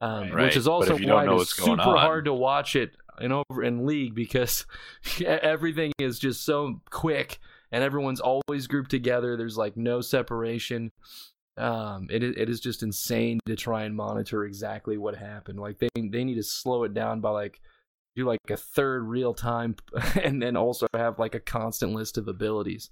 [0.00, 0.44] Um, Right.
[0.44, 3.32] Which is also if you don't why it's super on- hard to watch it in
[3.32, 4.64] over in league because
[5.26, 7.38] everything is just so quick
[7.72, 9.36] and everyone's always grouped together.
[9.36, 10.92] There's like no separation.
[11.56, 15.60] Um, it it is just insane to try and monitor exactly what happened.
[15.60, 17.60] Like they they need to slow it down by like
[18.16, 19.76] do like a third real time,
[20.22, 22.90] and then also have like a constant list of abilities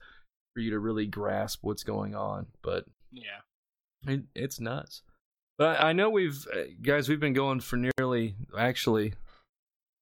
[0.55, 2.47] for you to really grasp what's going on.
[2.63, 3.41] But yeah.
[4.07, 5.03] it, it's nuts.
[5.57, 9.15] But I, I know we've uh, guys we've been going for nearly actually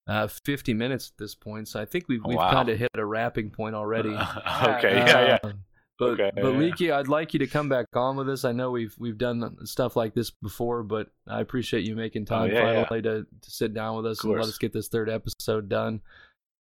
[0.07, 1.69] uh 50 minutes at this point.
[1.69, 2.51] So I think we've Oh, we've wow.
[2.53, 4.11] kind of hit a wrapping point already.
[4.63, 5.39] okay, yeah, yeah.
[5.43, 5.65] Um,
[5.99, 6.59] But Okay, but yeah, yeah.
[6.59, 8.45] Leaky, I'd like you to come back on with us.
[8.45, 12.43] I know we've we've done stuff like this before, but I appreciate you making time
[12.51, 12.85] Oh, yeah, yeah.
[12.87, 16.03] finally to, to sit down with us and let us get this third episode done.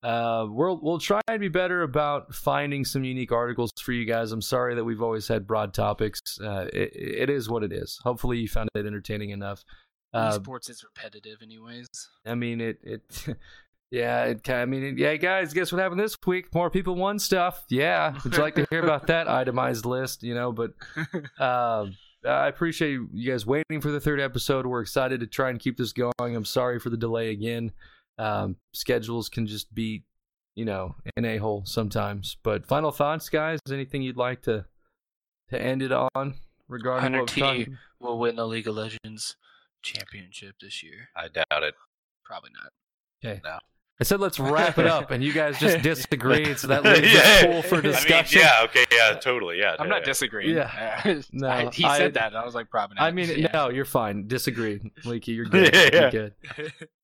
[0.04, 4.32] Uh, we'll we'll try and be better about finding some unique articles for you guys.
[4.32, 6.22] I'm sorry that we've always had broad topics.
[6.40, 8.00] Uh, it, it is what it is.
[8.04, 9.64] Hopefully, you found it entertaining enough.
[10.16, 11.88] Uh, Esports is repetitive, anyways.
[12.26, 13.26] I mean, it it.
[13.92, 15.54] Yeah, it, I mean, it, yeah, guys.
[15.54, 16.54] Guess what happened this week?
[16.54, 17.64] More people won stuff.
[17.70, 20.24] Yeah, would you like to hear about that itemized list?
[20.24, 20.74] You know, but
[21.40, 21.96] um,
[22.28, 24.66] I appreciate you guys waiting for the third episode.
[24.66, 26.12] We're excited to try and keep this going.
[26.20, 27.72] I'm sorry for the delay again.
[28.18, 30.04] Um, schedules can just be,
[30.56, 32.36] you know, an a hole sometimes.
[32.44, 33.60] But final thoughts, guys.
[33.72, 34.66] Anything you'd like to
[35.52, 36.34] to end it on
[36.68, 37.68] regarding Hunter what T.
[38.00, 39.38] We'll win the League of Legends
[39.86, 41.10] championship this year.
[41.16, 41.76] I doubt it.
[42.24, 42.72] Probably not.
[43.24, 43.42] Okay.
[43.44, 43.60] No.
[43.98, 47.20] I said let's wrap it up, and you guys just disagreed, so that leaves Yeah.
[47.22, 48.42] us full for I mean, discussion.
[48.42, 49.76] yeah, okay, yeah, totally, yeah.
[49.80, 50.06] I'm yeah, not yeah.
[50.06, 50.54] disagreeing.
[50.56, 51.22] Yeah.
[51.32, 53.04] No, I- he I- said that, and I was like, probably not.
[53.06, 53.52] I mean, Yeah.
[53.54, 54.28] no, you're fine.
[54.28, 55.32] Disagree, Leaky.
[55.32, 55.74] You're good.
[55.74, 56.34] Yeah, You're good.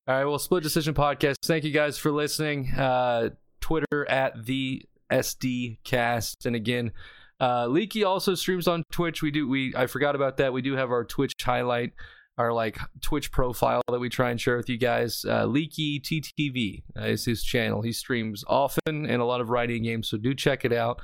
[0.06, 0.24] All right.
[0.26, 1.36] Well, Split Decision Podcast.
[1.44, 2.70] Thank you guys for listening.
[2.76, 3.30] Uh,
[3.62, 6.92] Twitter at the SD Cast, and again,
[7.40, 9.22] uh, Leaky also streams on Twitch.
[9.22, 9.48] We do.
[9.48, 10.52] We I forgot about that.
[10.52, 11.92] We do have our Twitch highlight,
[12.42, 15.24] our like Twitch profile that we try and share with you guys.
[15.26, 17.82] Uh, Leaky TTV uh, is his channel.
[17.82, 21.00] He streams often and a lot of writing games, so do check it out.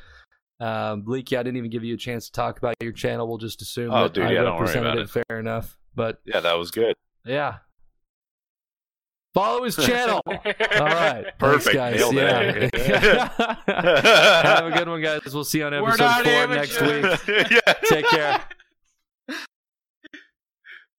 [0.61, 3.29] Um, Leaky, I didn't even give you a chance to talk about your channel.
[3.29, 5.79] We'll just assume Oh, that dude, I yeah, represented about it fair enough.
[5.95, 6.97] But Yeah, that was good.
[7.25, 7.59] yeah.
[9.35, 10.21] Follow his channel.
[10.27, 11.23] All right.
[11.39, 11.75] Thanks, Perfect.
[11.77, 12.13] guys.
[12.13, 13.29] Yeah.
[14.43, 15.21] Have a good one, guys.
[15.33, 17.05] We'll see you on episode four next week.
[17.51, 17.73] yeah.
[17.85, 18.41] Take care.